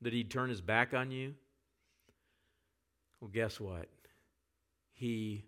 That 0.00 0.14
he'd 0.14 0.30
turn 0.30 0.48
his 0.48 0.62
back 0.62 0.94
on 0.94 1.10
you? 1.10 1.34
Well, 3.20 3.30
guess 3.32 3.60
what? 3.60 3.88
He 4.94 5.44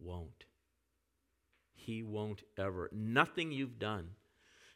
won't. 0.00 0.44
He 1.74 2.02
won't 2.02 2.42
ever. 2.56 2.88
Nothing 2.92 3.50
you've 3.50 3.78
done 3.78 4.10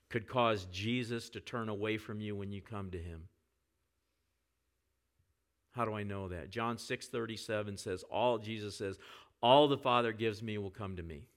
could 0.08 0.28
cause 0.28 0.66
Jesus 0.66 1.28
to 1.30 1.40
turn 1.40 1.68
away 1.68 1.98
from 1.98 2.20
you 2.20 2.36
when 2.36 2.52
you 2.52 2.60
come 2.60 2.90
to 2.90 2.98
him. 2.98 3.28
How 5.72 5.84
do 5.84 5.94
I 5.94 6.04
know 6.04 6.28
that? 6.28 6.50
John 6.50 6.78
6:37 6.78 7.76
says 7.76 8.02
all 8.04 8.38
Jesus 8.38 8.76
says, 8.76 8.98
"All 9.42 9.68
the 9.68 9.76
Father 9.76 10.12
gives 10.12 10.42
me 10.42 10.58
will 10.58 10.70
come 10.70 10.96
to 10.96 11.02
me. 11.02 11.28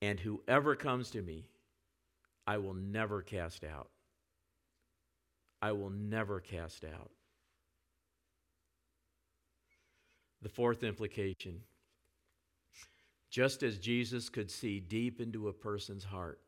And 0.00 0.20
whoever 0.20 0.74
comes 0.74 1.10
to 1.10 1.20
me, 1.20 1.46
I 2.46 2.58
will 2.58 2.74
never 2.74 3.22
cast 3.22 3.64
out." 3.64 3.90
I 5.62 5.72
will 5.72 5.90
never 5.90 6.40
cast 6.40 6.84
out. 6.84 7.10
The 10.40 10.48
fourth 10.48 10.82
implication 10.82 11.66
just 13.28 13.62
as 13.62 13.78
Jesus 13.78 14.28
could 14.28 14.50
see 14.50 14.80
deep 14.80 15.20
into 15.20 15.48
a 15.48 15.52
person's 15.52 16.04
heart, 16.04 16.40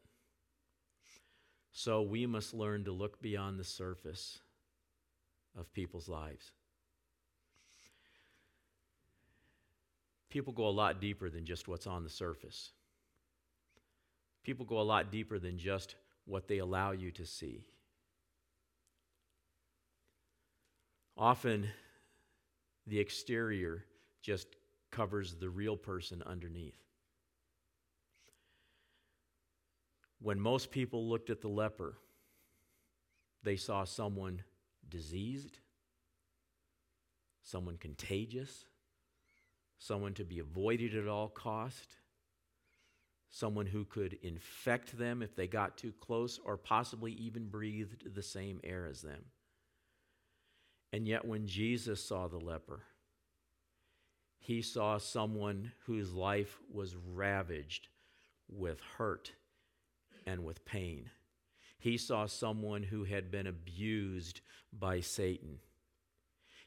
so 1.73 2.03
we 2.03 2.27
must 2.27 2.55
learn 2.55 2.85
to 2.85 2.93
look 2.93 3.21
beyond 3.21 3.59
the 3.59 3.65
surface 3.65 4.39
of 5.59 5.73
people's 5.73 6.09
lives. 6.09 6.53
people 10.33 10.55
go 10.55 10.67
a 10.67 10.71
lot 10.71 10.99
deeper 10.99 11.29
than 11.29 11.45
just 11.45 11.69
what's 11.69 11.87
on 11.87 12.03
the 12.03 12.11
surface. 12.11 12.73
People 14.43 14.65
go 14.65 14.81
a 14.81 14.83
lot 14.83 15.13
deeper 15.13 15.39
than 15.39 15.59
just 15.59 15.95
what 16.25 16.49
they 16.49 16.59
allow 16.59 16.93
you 16.93 17.11
to 17.13 17.27
see. 17.27 17.67
Often, 21.19 21.69
the 22.87 22.99
exterior 22.99 23.85
just 24.23 24.49
covers 24.91 25.35
the 25.35 25.51
real 25.51 25.77
person 25.77 26.23
underneath. 26.25 26.79
When 30.23 30.39
most 30.39 30.71
people 30.71 31.09
looked 31.09 31.31
at 31.31 31.41
the 31.41 31.49
leper, 31.49 31.99
they 33.43 33.57
saw 33.57 33.83
someone 33.83 34.43
diseased, 34.89 35.59
someone 37.43 37.77
contagious, 37.77 38.67
someone 39.79 40.15
to 40.15 40.25
be 40.25 40.39
avoided 40.39 40.95
at 40.95 41.09
all 41.09 41.29
cost, 41.29 41.97
someone 43.31 43.67
who 43.67 43.85
could 43.85 44.17
infect 44.23 44.97
them 44.97 45.23
if 45.23 45.35
they 45.35 45.49
got 45.49 45.77
too 45.77 45.93
close 46.01 46.39
or 46.45 46.57
possibly 46.57 47.13
even 47.15 47.49
breathed 47.49 48.15
the 48.15 48.23
same 48.23 48.61
air 48.63 48.87
as 48.87 49.03
them. 49.03 49.25
And 50.93 51.09
yet 51.09 51.25
when 51.25 51.49
Jesus 51.49 52.05
saw 52.05 52.29
the 52.29 52.39
leper, 52.39 52.83
he 54.39 54.63
saw 54.63 54.99
someone 54.99 55.73
whose 55.87 56.13
life 56.13 56.59
was 56.71 56.95
ravaged 56.95 57.89
with 58.49 58.79
hurt 58.99 59.33
and 60.27 60.45
with 60.45 60.65
pain. 60.65 61.11
He 61.79 61.97
saw 61.97 62.27
someone 62.27 62.83
who 62.83 63.05
had 63.05 63.31
been 63.31 63.47
abused 63.47 64.41
by 64.73 65.01
Satan. 65.01 65.59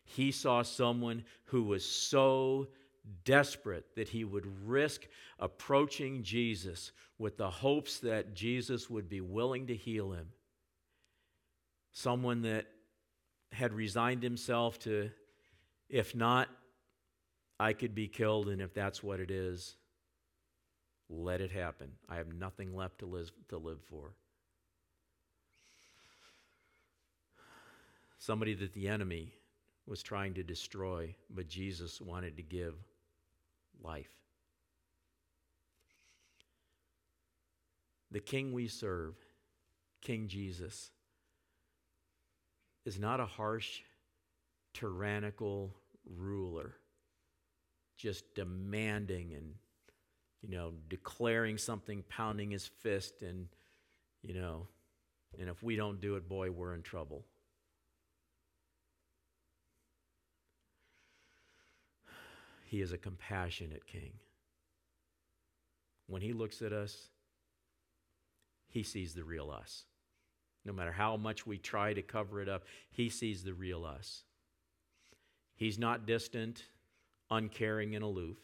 He 0.04 0.32
saw 0.32 0.62
someone 0.62 1.24
who 1.46 1.64
was 1.64 1.86
so 1.86 2.68
desperate 3.24 3.96
that 3.96 4.10
he 4.10 4.24
would 4.24 4.46
risk 4.68 5.08
approaching 5.40 6.24
Jesus 6.24 6.92
with 7.18 7.38
the 7.38 7.50
hopes 7.50 8.00
that 8.00 8.34
Jesus 8.34 8.90
would 8.90 9.08
be 9.08 9.22
willing 9.22 9.68
to 9.68 9.76
heal 9.76 10.12
him. 10.12 10.28
Someone 11.92 12.42
that 12.42 12.66
had 13.52 13.74
resigned 13.74 14.22
himself 14.22 14.80
to, 14.80 15.10
if 15.90 16.14
not, 16.14 16.50
I 17.60 17.74
could 17.74 17.96
be 17.96 18.08
killed, 18.08 18.50
and 18.50 18.62
if 18.62 18.74
that's 18.74 19.02
what 19.02 19.22
it 19.22 19.32
is, 19.32 19.78
let 21.10 21.42
it 21.42 21.52
happen. 21.52 21.92
I 22.10 22.16
have 22.16 22.34
nothing 22.34 22.76
left 22.76 23.00
to 23.00 23.06
live, 23.06 23.32
to 23.50 23.58
live 23.58 23.80
for. 23.90 24.14
Somebody 28.18 28.56
that 28.56 28.74
the 28.74 28.88
enemy 28.88 29.34
was 29.86 30.02
trying 30.02 30.34
to 30.34 30.44
destroy, 30.44 31.16
but 31.30 31.48
Jesus 31.48 32.02
wanted 32.02 32.38
to 32.38 32.44
give 32.44 32.74
life. 33.84 34.10
The 38.12 38.20
king 38.20 38.54
we 38.54 38.68
serve, 38.68 39.16
King 40.02 40.28
Jesus, 40.28 40.90
is 42.86 43.00
not 43.00 43.20
a 43.20 43.26
harsh, 43.26 43.82
tyrannical 44.74 45.76
ruler, 46.06 46.76
just 47.98 48.34
demanding 48.34 49.34
and, 49.34 49.56
you 50.48 50.56
know, 50.56 50.74
declaring 50.90 51.58
something, 51.58 52.04
pounding 52.08 52.52
his 52.52 52.68
fist, 52.68 53.22
and, 53.22 53.48
you 54.22 54.34
know, 54.34 54.68
and 55.40 55.50
if 55.50 55.64
we 55.64 55.76
don't 55.76 56.00
do 56.00 56.16
it, 56.16 56.30
boy, 56.30 56.52
we're 56.52 56.74
in 56.74 56.82
trouble. 56.82 57.26
He 62.66 62.82
is 62.82 62.92
a 62.92 62.98
compassionate 62.98 63.86
king. 63.88 64.14
When 66.08 66.22
he 66.22 66.34
looks 66.34 66.62
at 66.62 66.74
us, 66.74 67.10
he 68.68 68.84
sees 68.84 69.14
the 69.14 69.24
real 69.24 69.50
us. 69.50 69.86
No 70.64 70.74
matter 70.74 70.92
how 70.92 71.18
much 71.18 71.48
we 71.48 71.58
try 71.58 71.94
to 71.94 72.02
cover 72.02 72.42
it 72.42 72.50
up, 72.50 72.66
he 72.92 73.10
sees 73.10 73.44
the 73.44 73.54
real 73.54 73.86
us. 73.86 74.24
He's 75.56 75.80
not 75.80 76.06
distant, 76.06 76.64
uncaring, 77.32 77.96
and 77.96 78.04
aloof. 78.04 78.38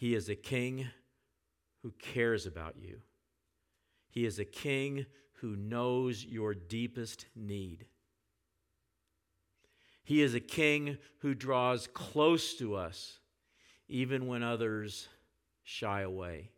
He 0.00 0.14
is 0.14 0.30
a 0.30 0.34
king 0.34 0.88
who 1.82 1.92
cares 1.98 2.46
about 2.46 2.76
you. 2.78 3.02
He 4.08 4.24
is 4.24 4.38
a 4.38 4.46
king 4.46 5.04
who 5.40 5.56
knows 5.56 6.24
your 6.24 6.54
deepest 6.54 7.26
need. 7.36 7.84
He 10.02 10.22
is 10.22 10.32
a 10.32 10.40
king 10.40 10.96
who 11.18 11.34
draws 11.34 11.86
close 11.86 12.54
to 12.54 12.76
us 12.76 13.18
even 13.88 14.26
when 14.26 14.42
others 14.42 15.06
shy 15.64 16.00
away. 16.00 16.48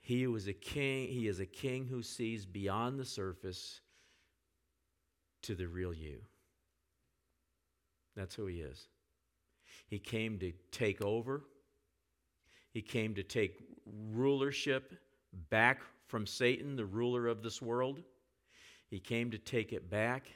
He 0.00 0.26
was 0.26 0.48
a 0.48 0.52
king, 0.52 1.06
he 1.06 1.28
is 1.28 1.38
a 1.38 1.46
king 1.46 1.86
who 1.86 2.02
sees 2.02 2.44
beyond 2.44 2.98
the 2.98 3.04
surface 3.04 3.82
to 5.42 5.54
the 5.54 5.68
real 5.68 5.94
you. 5.94 6.22
That's 8.16 8.34
who 8.34 8.46
he 8.46 8.62
is. 8.62 8.88
He 9.88 9.98
came 9.98 10.38
to 10.40 10.52
take 10.70 11.02
over. 11.02 11.44
He 12.72 12.82
came 12.82 13.14
to 13.14 13.22
take 13.22 13.58
rulership 14.12 14.94
back 15.50 15.80
from 16.06 16.26
Satan, 16.26 16.76
the 16.76 16.84
ruler 16.84 17.26
of 17.26 17.42
this 17.42 17.62
world. 17.62 18.02
He 18.88 19.00
came 19.00 19.30
to 19.30 19.38
take 19.38 19.72
it 19.72 19.88
back. 19.88 20.28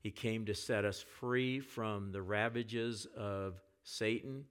He 0.00 0.10
came 0.10 0.44
to 0.46 0.54
set 0.54 0.84
us 0.84 1.02
free 1.02 1.60
from 1.60 2.12
the 2.12 2.22
ravages 2.22 3.06
of 3.16 3.60
Satan 3.82 4.44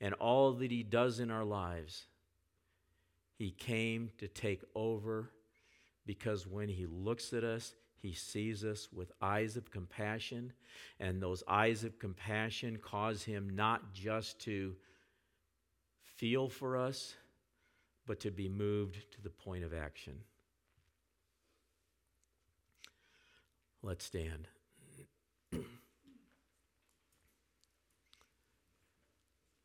and 0.00 0.14
all 0.14 0.52
that 0.52 0.70
he 0.70 0.82
does 0.82 1.20
in 1.20 1.30
our 1.30 1.44
lives. 1.44 2.06
He 3.38 3.50
came 3.50 4.10
to 4.18 4.28
take 4.28 4.62
over 4.74 5.30
because 6.06 6.46
when 6.46 6.68
he 6.68 6.86
looks 6.86 7.32
at 7.32 7.44
us, 7.44 7.74
he 8.02 8.12
sees 8.14 8.64
us 8.64 8.88
with 8.92 9.12
eyes 9.20 9.56
of 9.56 9.70
compassion, 9.70 10.52
and 10.98 11.22
those 11.22 11.42
eyes 11.46 11.84
of 11.84 11.98
compassion 11.98 12.78
cause 12.78 13.22
him 13.22 13.50
not 13.54 13.92
just 13.92 14.40
to 14.40 14.74
feel 16.16 16.48
for 16.48 16.78
us, 16.78 17.14
but 18.06 18.20
to 18.20 18.30
be 18.30 18.48
moved 18.48 18.96
to 19.12 19.20
the 19.22 19.28
point 19.30 19.64
of 19.64 19.74
action. 19.74 20.14
Let's 23.82 24.04
stand. 24.04 24.48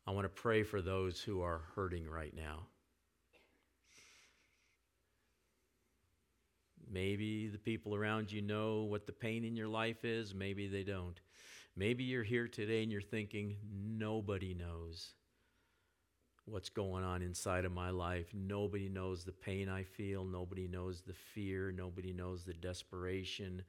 I 0.06 0.10
want 0.10 0.24
to 0.24 0.28
pray 0.28 0.62
for 0.62 0.80
those 0.80 1.20
who 1.20 1.42
are 1.42 1.62
hurting 1.74 2.08
right 2.08 2.34
now. 2.34 2.66
Maybe 6.90 7.48
the 7.48 7.58
people 7.58 7.94
around 7.94 8.30
you 8.30 8.42
know 8.42 8.82
what 8.82 9.06
the 9.06 9.12
pain 9.12 9.44
in 9.44 9.56
your 9.56 9.68
life 9.68 10.04
is, 10.04 10.34
maybe 10.34 10.68
they 10.68 10.82
don't. 10.82 11.20
Maybe 11.76 12.04
you're 12.04 12.22
here 12.22 12.48
today 12.48 12.82
and 12.82 12.90
you're 12.90 13.00
thinking, 13.00 13.56
nobody 13.72 14.54
knows 14.54 15.14
what's 16.46 16.68
going 16.68 17.04
on 17.04 17.22
inside 17.22 17.64
of 17.64 17.72
my 17.72 17.90
life. 17.90 18.26
Nobody 18.32 18.88
knows 18.88 19.24
the 19.24 19.32
pain 19.32 19.68
I 19.68 19.82
feel. 19.82 20.24
Nobody 20.24 20.68
knows 20.68 21.02
the 21.02 21.12
fear. 21.12 21.72
Nobody 21.72 22.12
knows 22.12 22.44
the 22.44 22.54
desperation 22.54 23.62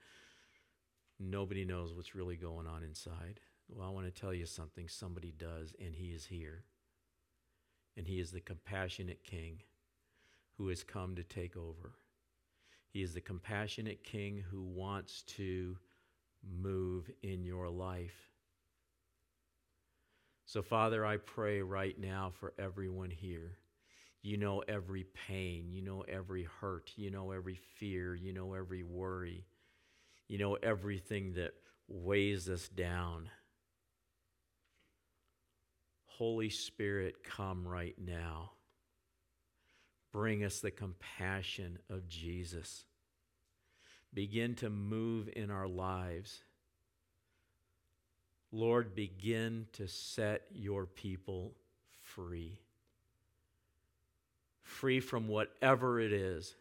nobody 1.19 1.65
knows 1.65 1.93
what's 1.93 2.15
really 2.15 2.35
going 2.35 2.67
on 2.67 2.83
inside. 2.83 3.39
Well, 3.69 3.87
I 3.87 3.91
want 3.91 4.05
to 4.05 4.21
tell 4.21 4.33
you 4.33 4.45
something. 4.45 4.87
Somebody 4.87 5.33
does, 5.37 5.73
and 5.79 5.95
He 5.95 6.07
is 6.07 6.25
here. 6.25 6.63
And 7.95 8.07
He 8.07 8.19
is 8.19 8.31
the 8.31 8.39
compassionate 8.39 9.23
King 9.23 9.61
who 10.57 10.67
has 10.69 10.83
come 10.83 11.15
to 11.15 11.23
take 11.23 11.55
over. 11.57 11.93
He 12.97 13.03
is 13.03 13.13
the 13.13 13.21
compassionate 13.21 14.03
King 14.03 14.43
who 14.49 14.63
wants 14.63 15.21
to 15.37 15.77
move 16.59 17.07
in 17.21 17.43
your 17.43 17.69
life. 17.69 18.31
So, 20.47 20.63
Father, 20.63 21.05
I 21.05 21.17
pray 21.17 21.61
right 21.61 21.95
now 21.99 22.31
for 22.39 22.55
everyone 22.57 23.11
here. 23.11 23.59
You 24.23 24.37
know 24.37 24.63
every 24.67 25.05
pain, 25.27 25.69
you 25.69 25.83
know 25.83 26.05
every 26.07 26.47
hurt, 26.59 26.89
you 26.95 27.11
know 27.11 27.29
every 27.29 27.59
fear, 27.75 28.15
you 28.15 28.33
know 28.33 28.55
every 28.55 28.81
worry, 28.81 29.45
you 30.27 30.39
know 30.39 30.55
everything 30.55 31.33
that 31.33 31.51
weighs 31.87 32.49
us 32.49 32.67
down. 32.67 33.29
Holy 36.07 36.49
Spirit, 36.49 37.23
come 37.23 37.67
right 37.67 37.95
now. 38.03 38.53
Bring 40.11 40.43
us 40.43 40.61
the 40.61 40.71
compassion 40.71 41.77
of 41.91 42.07
Jesus. 42.07 42.86
Begin 44.17 44.55
to 44.55 44.71
move 44.71 45.29
in 45.35 45.51
our 45.51 45.67
lives. 45.67 46.39
Lord, 48.51 48.95
begin 48.95 49.67
to 49.73 49.87
set 49.87 50.41
your 50.51 50.87
people 50.87 51.53
free. 52.01 52.57
Free 54.63 55.01
from 55.01 55.27
whatever 55.27 55.99
it 55.99 56.11
is 56.11 56.55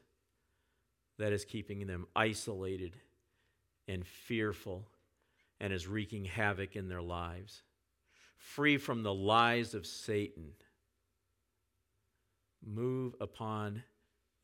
that 1.16 1.32
is 1.32 1.46
keeping 1.46 1.86
them 1.86 2.06
isolated 2.14 2.94
and 3.88 4.06
fearful 4.06 4.86
and 5.58 5.72
is 5.72 5.86
wreaking 5.86 6.26
havoc 6.26 6.76
in 6.76 6.90
their 6.90 7.00
lives. 7.00 7.62
Free 8.36 8.76
from 8.76 9.02
the 9.02 9.14
lies 9.14 9.72
of 9.72 9.86
Satan. 9.86 10.50
Move 12.62 13.14
upon 13.18 13.82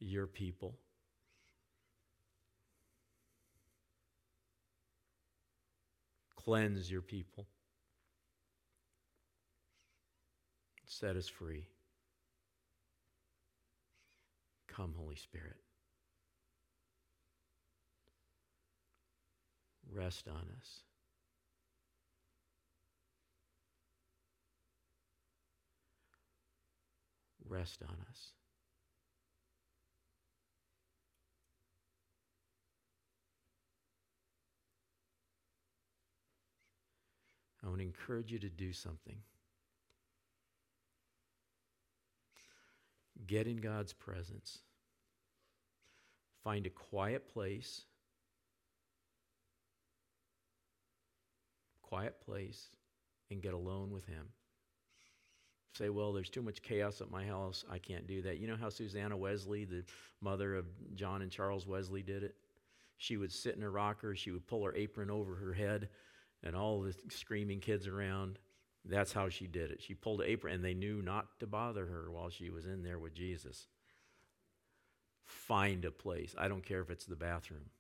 your 0.00 0.26
people. 0.26 0.78
Cleanse 6.44 6.90
your 6.90 7.02
people. 7.02 7.46
Set 10.86 11.16
us 11.16 11.28
free. 11.28 11.66
Come, 14.68 14.94
Holy 14.96 15.16
Spirit. 15.16 15.56
Rest 19.94 20.28
on 20.28 20.46
us. 20.58 20.82
Rest 27.48 27.82
on 27.86 27.96
us. 28.08 28.32
I 37.64 37.68
want 37.68 37.78
to 37.78 37.84
encourage 37.84 38.32
you 38.32 38.38
to 38.40 38.48
do 38.48 38.72
something. 38.72 39.16
Get 43.26 43.46
in 43.46 43.58
God's 43.58 43.92
presence. 43.92 44.58
Find 46.42 46.66
a 46.66 46.70
quiet 46.70 47.32
place. 47.32 47.82
Quiet 51.82 52.20
place 52.24 52.68
and 53.30 53.42
get 53.42 53.54
alone 53.54 53.90
with 53.90 54.06
Him. 54.06 54.26
Say, 55.74 55.88
well, 55.88 56.12
there's 56.12 56.28
too 56.28 56.42
much 56.42 56.62
chaos 56.62 57.00
at 57.00 57.10
my 57.10 57.24
house. 57.24 57.64
I 57.70 57.78
can't 57.78 58.06
do 58.06 58.22
that. 58.22 58.38
You 58.38 58.46
know 58.46 58.56
how 58.56 58.68
Susanna 58.68 59.16
Wesley, 59.16 59.64
the 59.64 59.84
mother 60.20 60.54
of 60.54 60.66
John 60.94 61.22
and 61.22 61.30
Charles 61.30 61.66
Wesley, 61.66 62.02
did 62.02 62.22
it? 62.22 62.34
She 62.98 63.16
would 63.16 63.32
sit 63.32 63.56
in 63.56 63.62
a 63.62 63.70
rocker, 63.70 64.14
she 64.14 64.30
would 64.30 64.46
pull 64.46 64.64
her 64.64 64.74
apron 64.76 65.10
over 65.10 65.34
her 65.34 65.52
head, 65.52 65.88
and 66.42 66.56
all 66.56 66.80
the 66.80 66.94
screaming 67.10 67.60
kids 67.60 67.86
around. 67.86 68.38
That's 68.84 69.12
how 69.12 69.28
she 69.28 69.46
did 69.46 69.70
it. 69.70 69.82
She 69.82 69.94
pulled 69.94 70.20
an 70.22 70.28
apron, 70.28 70.54
and 70.54 70.64
they 70.64 70.74
knew 70.74 71.02
not 71.02 71.38
to 71.40 71.46
bother 71.46 71.86
her 71.86 72.10
while 72.10 72.30
she 72.30 72.50
was 72.50 72.66
in 72.66 72.82
there 72.82 72.98
with 72.98 73.14
Jesus. 73.14 73.68
Find 75.24 75.84
a 75.84 75.90
place. 75.90 76.34
I 76.36 76.48
don't 76.48 76.64
care 76.64 76.80
if 76.80 76.90
it's 76.90 77.06
the 77.06 77.16
bathroom. 77.16 77.70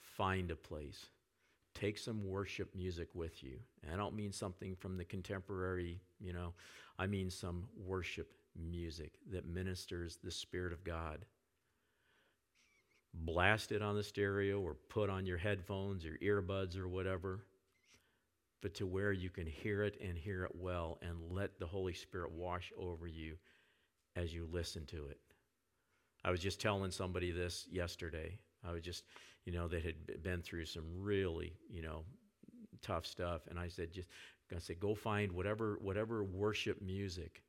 Find 0.00 0.50
a 0.50 0.56
place. 0.56 1.06
Take 1.74 1.98
some 1.98 2.28
worship 2.28 2.74
music 2.74 3.08
with 3.14 3.42
you. 3.42 3.58
And 3.82 3.92
I 3.92 3.96
don't 3.96 4.14
mean 4.14 4.32
something 4.32 4.76
from 4.76 4.96
the 4.96 5.04
contemporary, 5.04 6.00
you 6.20 6.32
know, 6.32 6.54
I 6.98 7.06
mean 7.06 7.30
some 7.30 7.64
worship 7.76 8.32
music 8.56 9.12
that 9.32 9.46
ministers 9.46 10.18
the 10.22 10.30
Spirit 10.30 10.72
of 10.72 10.84
God. 10.84 11.24
Blast 13.14 13.72
it 13.72 13.80
on 13.80 13.94
the 13.94 14.02
stereo 14.02 14.60
or 14.60 14.74
put 14.74 15.08
on 15.08 15.24
your 15.24 15.38
headphones 15.38 16.04
or 16.04 16.18
earbuds 16.22 16.76
or 16.76 16.88
whatever 16.88 17.44
but 18.64 18.72
to 18.72 18.86
where 18.86 19.12
you 19.12 19.28
can 19.28 19.46
hear 19.46 19.82
it 19.82 20.00
and 20.00 20.16
hear 20.16 20.42
it 20.42 20.52
well 20.54 20.98
and 21.02 21.18
let 21.30 21.60
the 21.60 21.66
Holy 21.66 21.92
Spirit 21.92 22.32
wash 22.32 22.72
over 22.78 23.06
you 23.06 23.36
as 24.16 24.32
you 24.32 24.48
listen 24.50 24.86
to 24.86 25.04
it. 25.08 25.18
I 26.24 26.30
was 26.30 26.40
just 26.40 26.62
telling 26.62 26.90
somebody 26.90 27.30
this 27.30 27.66
yesterday. 27.70 28.38
I 28.66 28.72
was 28.72 28.80
just, 28.80 29.04
you 29.44 29.52
know, 29.52 29.68
that 29.68 29.84
had 29.84 30.22
been 30.22 30.40
through 30.40 30.64
some 30.64 30.86
really, 30.96 31.58
you 31.68 31.82
know, 31.82 32.04
tough 32.80 33.04
stuff, 33.04 33.42
and 33.50 33.58
I 33.58 33.68
said, 33.68 33.92
just, 33.92 34.08
I 34.50 34.58
said, 34.60 34.80
go 34.80 34.94
find 34.94 35.30
whatever 35.32 35.76
whatever 35.82 36.24
worship 36.24 36.80
music 36.80 37.42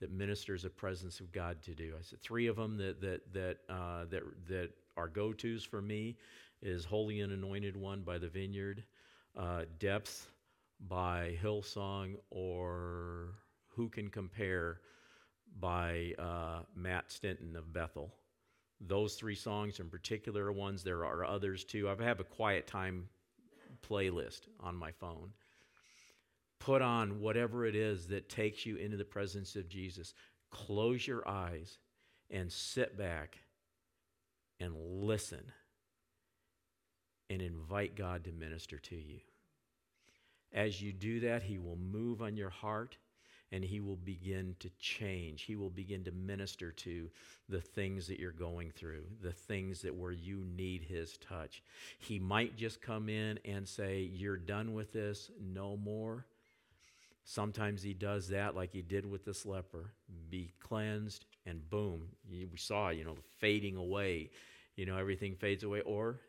that 0.00 0.12
ministers 0.12 0.62
the 0.62 0.70
presence 0.70 1.20
of 1.20 1.32
God 1.32 1.62
to 1.62 1.74
do. 1.74 1.94
I 1.98 2.02
said 2.02 2.20
three 2.22 2.46
of 2.46 2.56
them 2.56 2.76
that 2.78 3.00
that 3.00 3.32
that 3.32 3.58
uh, 3.68 4.04
that 4.10 4.22
that 4.48 4.70
are 4.96 5.08
go 5.08 5.32
tos 5.32 5.64
for 5.64 5.82
me 5.82 6.16
is 6.62 6.84
"Holy 6.84 7.20
and 7.20 7.32
Anointed 7.32 7.76
One" 7.76 8.02
by 8.02 8.18
the 8.18 8.28
Vineyard, 8.28 8.84
uh, 9.36 9.64
"Depth" 9.78 10.30
by 10.88 11.36
Hillsong 11.42 12.14
or 12.30 13.34
Who 13.74 13.88
Can 13.88 14.08
Compare 14.08 14.80
by 15.58 16.14
uh, 16.18 16.60
Matt 16.76 17.10
Stinton 17.10 17.56
of 17.56 17.72
Bethel. 17.72 18.12
Those 18.80 19.14
three 19.14 19.34
songs 19.34 19.80
in 19.80 19.88
particular 19.88 20.44
are 20.46 20.52
ones. 20.52 20.84
There 20.84 21.04
are 21.04 21.24
others 21.24 21.64
too. 21.64 21.88
I 21.88 22.04
have 22.04 22.20
a 22.20 22.24
quiet 22.24 22.66
time 22.66 23.08
playlist 23.88 24.42
on 24.60 24.76
my 24.76 24.92
phone. 24.92 25.32
Put 26.60 26.82
on 26.82 27.20
whatever 27.20 27.64
it 27.64 27.74
is 27.74 28.06
that 28.08 28.28
takes 28.28 28.66
you 28.66 28.76
into 28.76 28.96
the 28.96 29.04
presence 29.04 29.56
of 29.56 29.68
Jesus. 29.68 30.14
Close 30.50 31.06
your 31.06 31.26
eyes 31.28 31.78
and 32.30 32.50
sit 32.50 32.96
back 32.96 33.38
and 34.60 34.74
listen 34.76 35.52
and 37.30 37.42
invite 37.42 37.96
God 37.96 38.24
to 38.24 38.32
minister 38.32 38.78
to 38.78 38.96
you. 38.96 39.20
As 40.52 40.80
you 40.80 40.92
do 40.92 41.20
that, 41.20 41.42
He 41.42 41.58
will 41.58 41.76
move 41.76 42.22
on 42.22 42.36
your 42.36 42.50
heart 42.50 42.96
and 43.52 43.64
He 43.64 43.80
will 43.80 43.96
begin 43.96 44.56
to 44.60 44.70
change. 44.78 45.42
He 45.42 45.56
will 45.56 45.70
begin 45.70 46.04
to 46.04 46.12
minister 46.12 46.70
to 46.72 47.10
the 47.48 47.60
things 47.60 48.06
that 48.08 48.18
you're 48.18 48.32
going 48.32 48.70
through, 48.70 49.04
the 49.22 49.32
things 49.32 49.82
that 49.82 49.94
where 49.94 50.12
you 50.12 50.44
need 50.56 50.82
His 50.82 51.18
touch. 51.18 51.62
He 51.98 52.18
might 52.18 52.56
just 52.56 52.82
come 52.82 53.08
in 53.08 53.38
and 53.44 53.66
say, 53.66 54.10
You're 54.12 54.36
done 54.36 54.74
with 54.74 54.92
this, 54.92 55.30
no 55.40 55.76
more. 55.76 56.26
Sometimes 57.30 57.82
He 57.82 57.92
does 57.92 58.28
that, 58.28 58.56
like 58.56 58.72
He 58.72 58.80
did 58.80 59.04
with 59.04 59.22
this 59.26 59.44
leper 59.44 59.92
be 60.30 60.50
cleansed, 60.60 61.26
and 61.44 61.68
boom, 61.68 62.08
we 62.26 62.48
saw, 62.56 62.88
you 62.88 63.04
know, 63.04 63.12
the 63.12 63.20
fading 63.36 63.76
away. 63.76 64.30
You 64.76 64.86
know, 64.86 64.96
everything 64.96 65.34
fades 65.34 65.62
away. 65.62 65.82
Or 65.82 66.20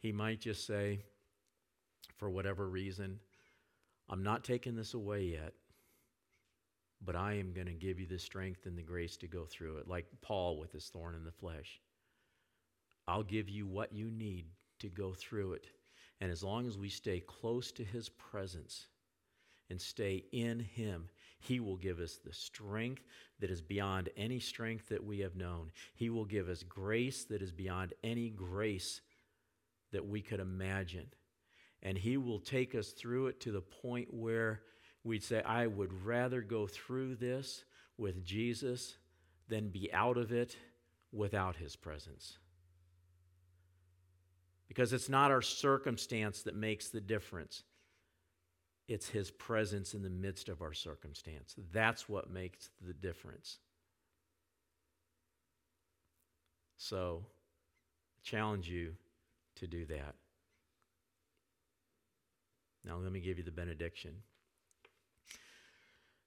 He 0.00 0.12
might 0.12 0.40
just 0.40 0.66
say, 0.66 1.00
for 2.18 2.28
whatever 2.28 2.68
reason, 2.68 3.18
I'm 4.10 4.22
not 4.22 4.44
taking 4.44 4.76
this 4.76 4.92
away 4.92 5.22
yet, 5.22 5.54
but 7.02 7.16
I 7.16 7.38
am 7.38 7.54
going 7.54 7.68
to 7.68 7.72
give 7.72 7.98
you 7.98 8.04
the 8.06 8.18
strength 8.18 8.66
and 8.66 8.76
the 8.76 8.82
grace 8.82 9.16
to 9.16 9.26
go 9.26 9.46
through 9.46 9.78
it, 9.78 9.88
like 9.88 10.04
Paul 10.20 10.58
with 10.58 10.70
his 10.70 10.90
thorn 10.90 11.14
in 11.14 11.24
the 11.24 11.32
flesh. 11.32 11.80
I'll 13.08 13.22
give 13.22 13.48
you 13.48 13.66
what 13.66 13.94
you 13.94 14.10
need 14.10 14.48
to 14.80 14.88
go 14.88 15.14
through 15.14 15.54
it. 15.54 15.68
And 16.20 16.30
as 16.30 16.44
long 16.44 16.66
as 16.66 16.76
we 16.76 16.90
stay 16.90 17.20
close 17.20 17.72
to 17.72 17.84
his 17.84 18.10
presence 18.10 18.88
and 19.70 19.80
stay 19.80 20.24
in 20.32 20.60
him, 20.60 21.08
he 21.38 21.60
will 21.60 21.76
give 21.76 21.98
us 21.98 22.18
the 22.24 22.32
strength 22.32 23.02
that 23.40 23.50
is 23.50 23.60
beyond 23.60 24.08
any 24.16 24.38
strength 24.38 24.88
that 24.88 25.04
we 25.04 25.18
have 25.20 25.36
known. 25.36 25.70
He 25.94 26.08
will 26.08 26.24
give 26.24 26.48
us 26.48 26.62
grace 26.62 27.24
that 27.24 27.42
is 27.42 27.52
beyond 27.52 27.92
any 28.02 28.30
grace 28.30 29.00
that 29.92 30.06
we 30.06 30.22
could 30.22 30.40
imagine 30.40 31.06
and 31.84 31.98
He 31.98 32.16
will 32.16 32.40
take 32.40 32.74
us 32.74 32.90
through 32.90 33.28
it 33.28 33.40
to 33.40 33.52
the 33.52 33.60
point 33.60 34.12
where 34.12 34.62
we'd 35.04 35.22
say, 35.22 35.42
I 35.42 35.66
would 35.66 35.92
rather 36.04 36.40
go 36.40 36.66
through 36.66 37.16
this 37.16 37.64
with 37.98 38.24
Jesus 38.24 38.96
than 39.48 39.68
be 39.68 39.92
out 39.92 40.16
of 40.16 40.32
it 40.32 40.56
without 41.12 41.56
His 41.56 41.76
presence. 41.76 42.38
Because 44.66 44.94
it's 44.94 45.10
not 45.10 45.30
our 45.30 45.42
circumstance 45.42 46.42
that 46.42 46.56
makes 46.56 46.88
the 46.88 47.02
difference, 47.02 47.62
it's 48.88 49.08
His 49.08 49.30
presence 49.30 49.94
in 49.94 50.02
the 50.02 50.10
midst 50.10 50.48
of 50.48 50.62
our 50.62 50.72
circumstance. 50.72 51.54
That's 51.72 52.08
what 52.08 52.30
makes 52.30 52.70
the 52.86 52.92
difference. 52.92 53.58
So, 56.76 57.24
challenge 58.22 58.68
you 58.68 58.94
to 59.56 59.66
do 59.66 59.86
that. 59.86 60.14
Now, 62.84 62.98
let 62.98 63.12
me 63.12 63.20
give 63.20 63.38
you 63.38 63.44
the 63.44 63.50
benediction. 63.50 64.12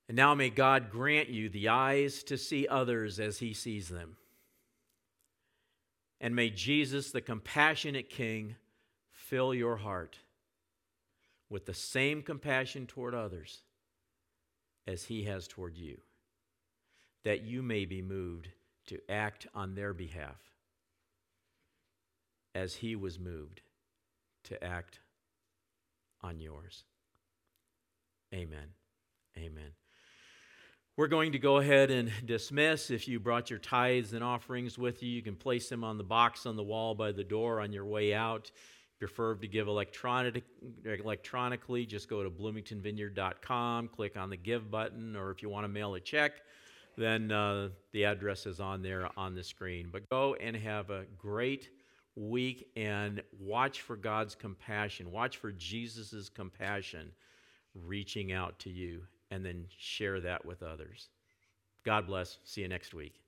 And 0.08 0.16
now 0.16 0.34
may 0.34 0.49
God 0.49 0.89
grant 0.89 1.30
you 1.30 1.49
the 1.49 1.68
eyes 1.68 2.24
to 2.24 2.38
see 2.38 2.68
others 2.68 3.20
as 3.20 3.39
he 3.39 3.53
sees 3.53 3.89
them. 3.89 4.16
And 6.20 6.36
may 6.36 6.49
Jesus, 6.49 7.12
the 7.12 7.22
compassionate 7.22 8.10
King, 8.10 8.55
fill 9.12 9.53
your 9.53 9.78
heart 9.78 10.18
with 11.50 11.66
the 11.66 11.74
same 11.74 12.22
compassion 12.22 12.86
toward 12.86 13.16
others 13.16 13.62
as 14.86 15.06
he 15.06 15.24
has 15.24 15.48
toward 15.48 15.78
you, 15.78 15.98
that 17.24 17.43
you 17.43 17.62
may 17.62 17.86
be 17.86 18.02
moved 18.02 18.50
to 18.88 19.00
act 19.10 19.48
on 19.54 19.76
their 19.76 19.93
behalf 19.93 20.52
as 22.56 22.76
he 22.76 22.95
was 22.95 23.20
moved 23.20 23.62
to 24.45 24.64
act 24.64 25.00
on 26.22 26.39
yours. 26.39 26.84
Amen. 28.34 28.70
Amen. 29.38 29.72
We're 30.98 31.08
going 31.08 31.34
to 31.34 31.39
go 31.39 31.58
ahead 31.58 31.91
and 31.91 32.12
dismiss. 32.26 32.89
If 32.89 33.08
you 33.08 33.20
brought 33.20 33.52
your 33.52 33.60
tithes 33.60 34.14
and 34.14 34.24
offerings 34.24 34.80
with 34.80 35.04
you, 35.04 35.10
you 35.10 35.22
can 35.22 35.36
place 35.36 35.70
them 35.70 35.84
on 35.84 36.00
the 36.00 36.04
box 36.04 36.48
on 36.48 36.56
the 36.56 36.64
wall 36.64 36.95
by 36.95 37.12
the 37.12 37.24
door 37.24 37.62
on 37.62 37.72
your 37.72 37.86
way 37.86 38.16
out. 38.16 38.52
Prefer 39.00 39.36
to 39.36 39.48
give 39.48 39.68
electronic, 39.68 40.43
electronically, 40.84 41.86
just 41.86 42.10
go 42.10 42.24
to 42.24 42.30
bloomingtonvineyard.com, 42.30 43.89
click 43.89 44.18
on 44.18 44.30
the 44.30 44.38
give 44.38 44.72
button, 44.72 45.16
or 45.16 45.30
if 45.30 45.43
you 45.43 45.50
want 45.50 45.66
to 45.66 45.68
mail 45.68 45.93
a 45.95 46.00
check, 46.00 46.34
then 46.98 47.32
uh, 47.32 47.70
the 47.91 48.06
address 48.06 48.48
is 48.48 48.60
on 48.60 48.82
there 48.82 49.08
on 49.16 49.36
the 49.36 49.43
screen. 49.43 49.89
But 49.91 50.10
go 50.10 50.34
and 50.36 50.56
have 50.56 50.89
a 50.89 51.06
great 51.18 51.70
week 52.16 52.68
and 52.76 53.22
watch 53.39 53.82
for 53.82 53.95
God's 53.95 54.34
compassion. 54.34 55.12
Watch 55.12 55.38
for 55.38 55.52
Jesus' 55.52 56.30
compassion 56.30 57.12
reaching 57.86 58.32
out 58.32 58.58
to 58.60 58.72
you 58.72 59.04
and 59.30 59.45
then 59.45 59.66
share 59.78 60.20
that 60.22 60.43
with 60.45 60.64
others. 60.64 61.10
God 61.84 62.08
bless. 62.08 62.39
See 62.43 62.62
you 62.62 62.68
next 62.68 62.93
week. 62.93 63.26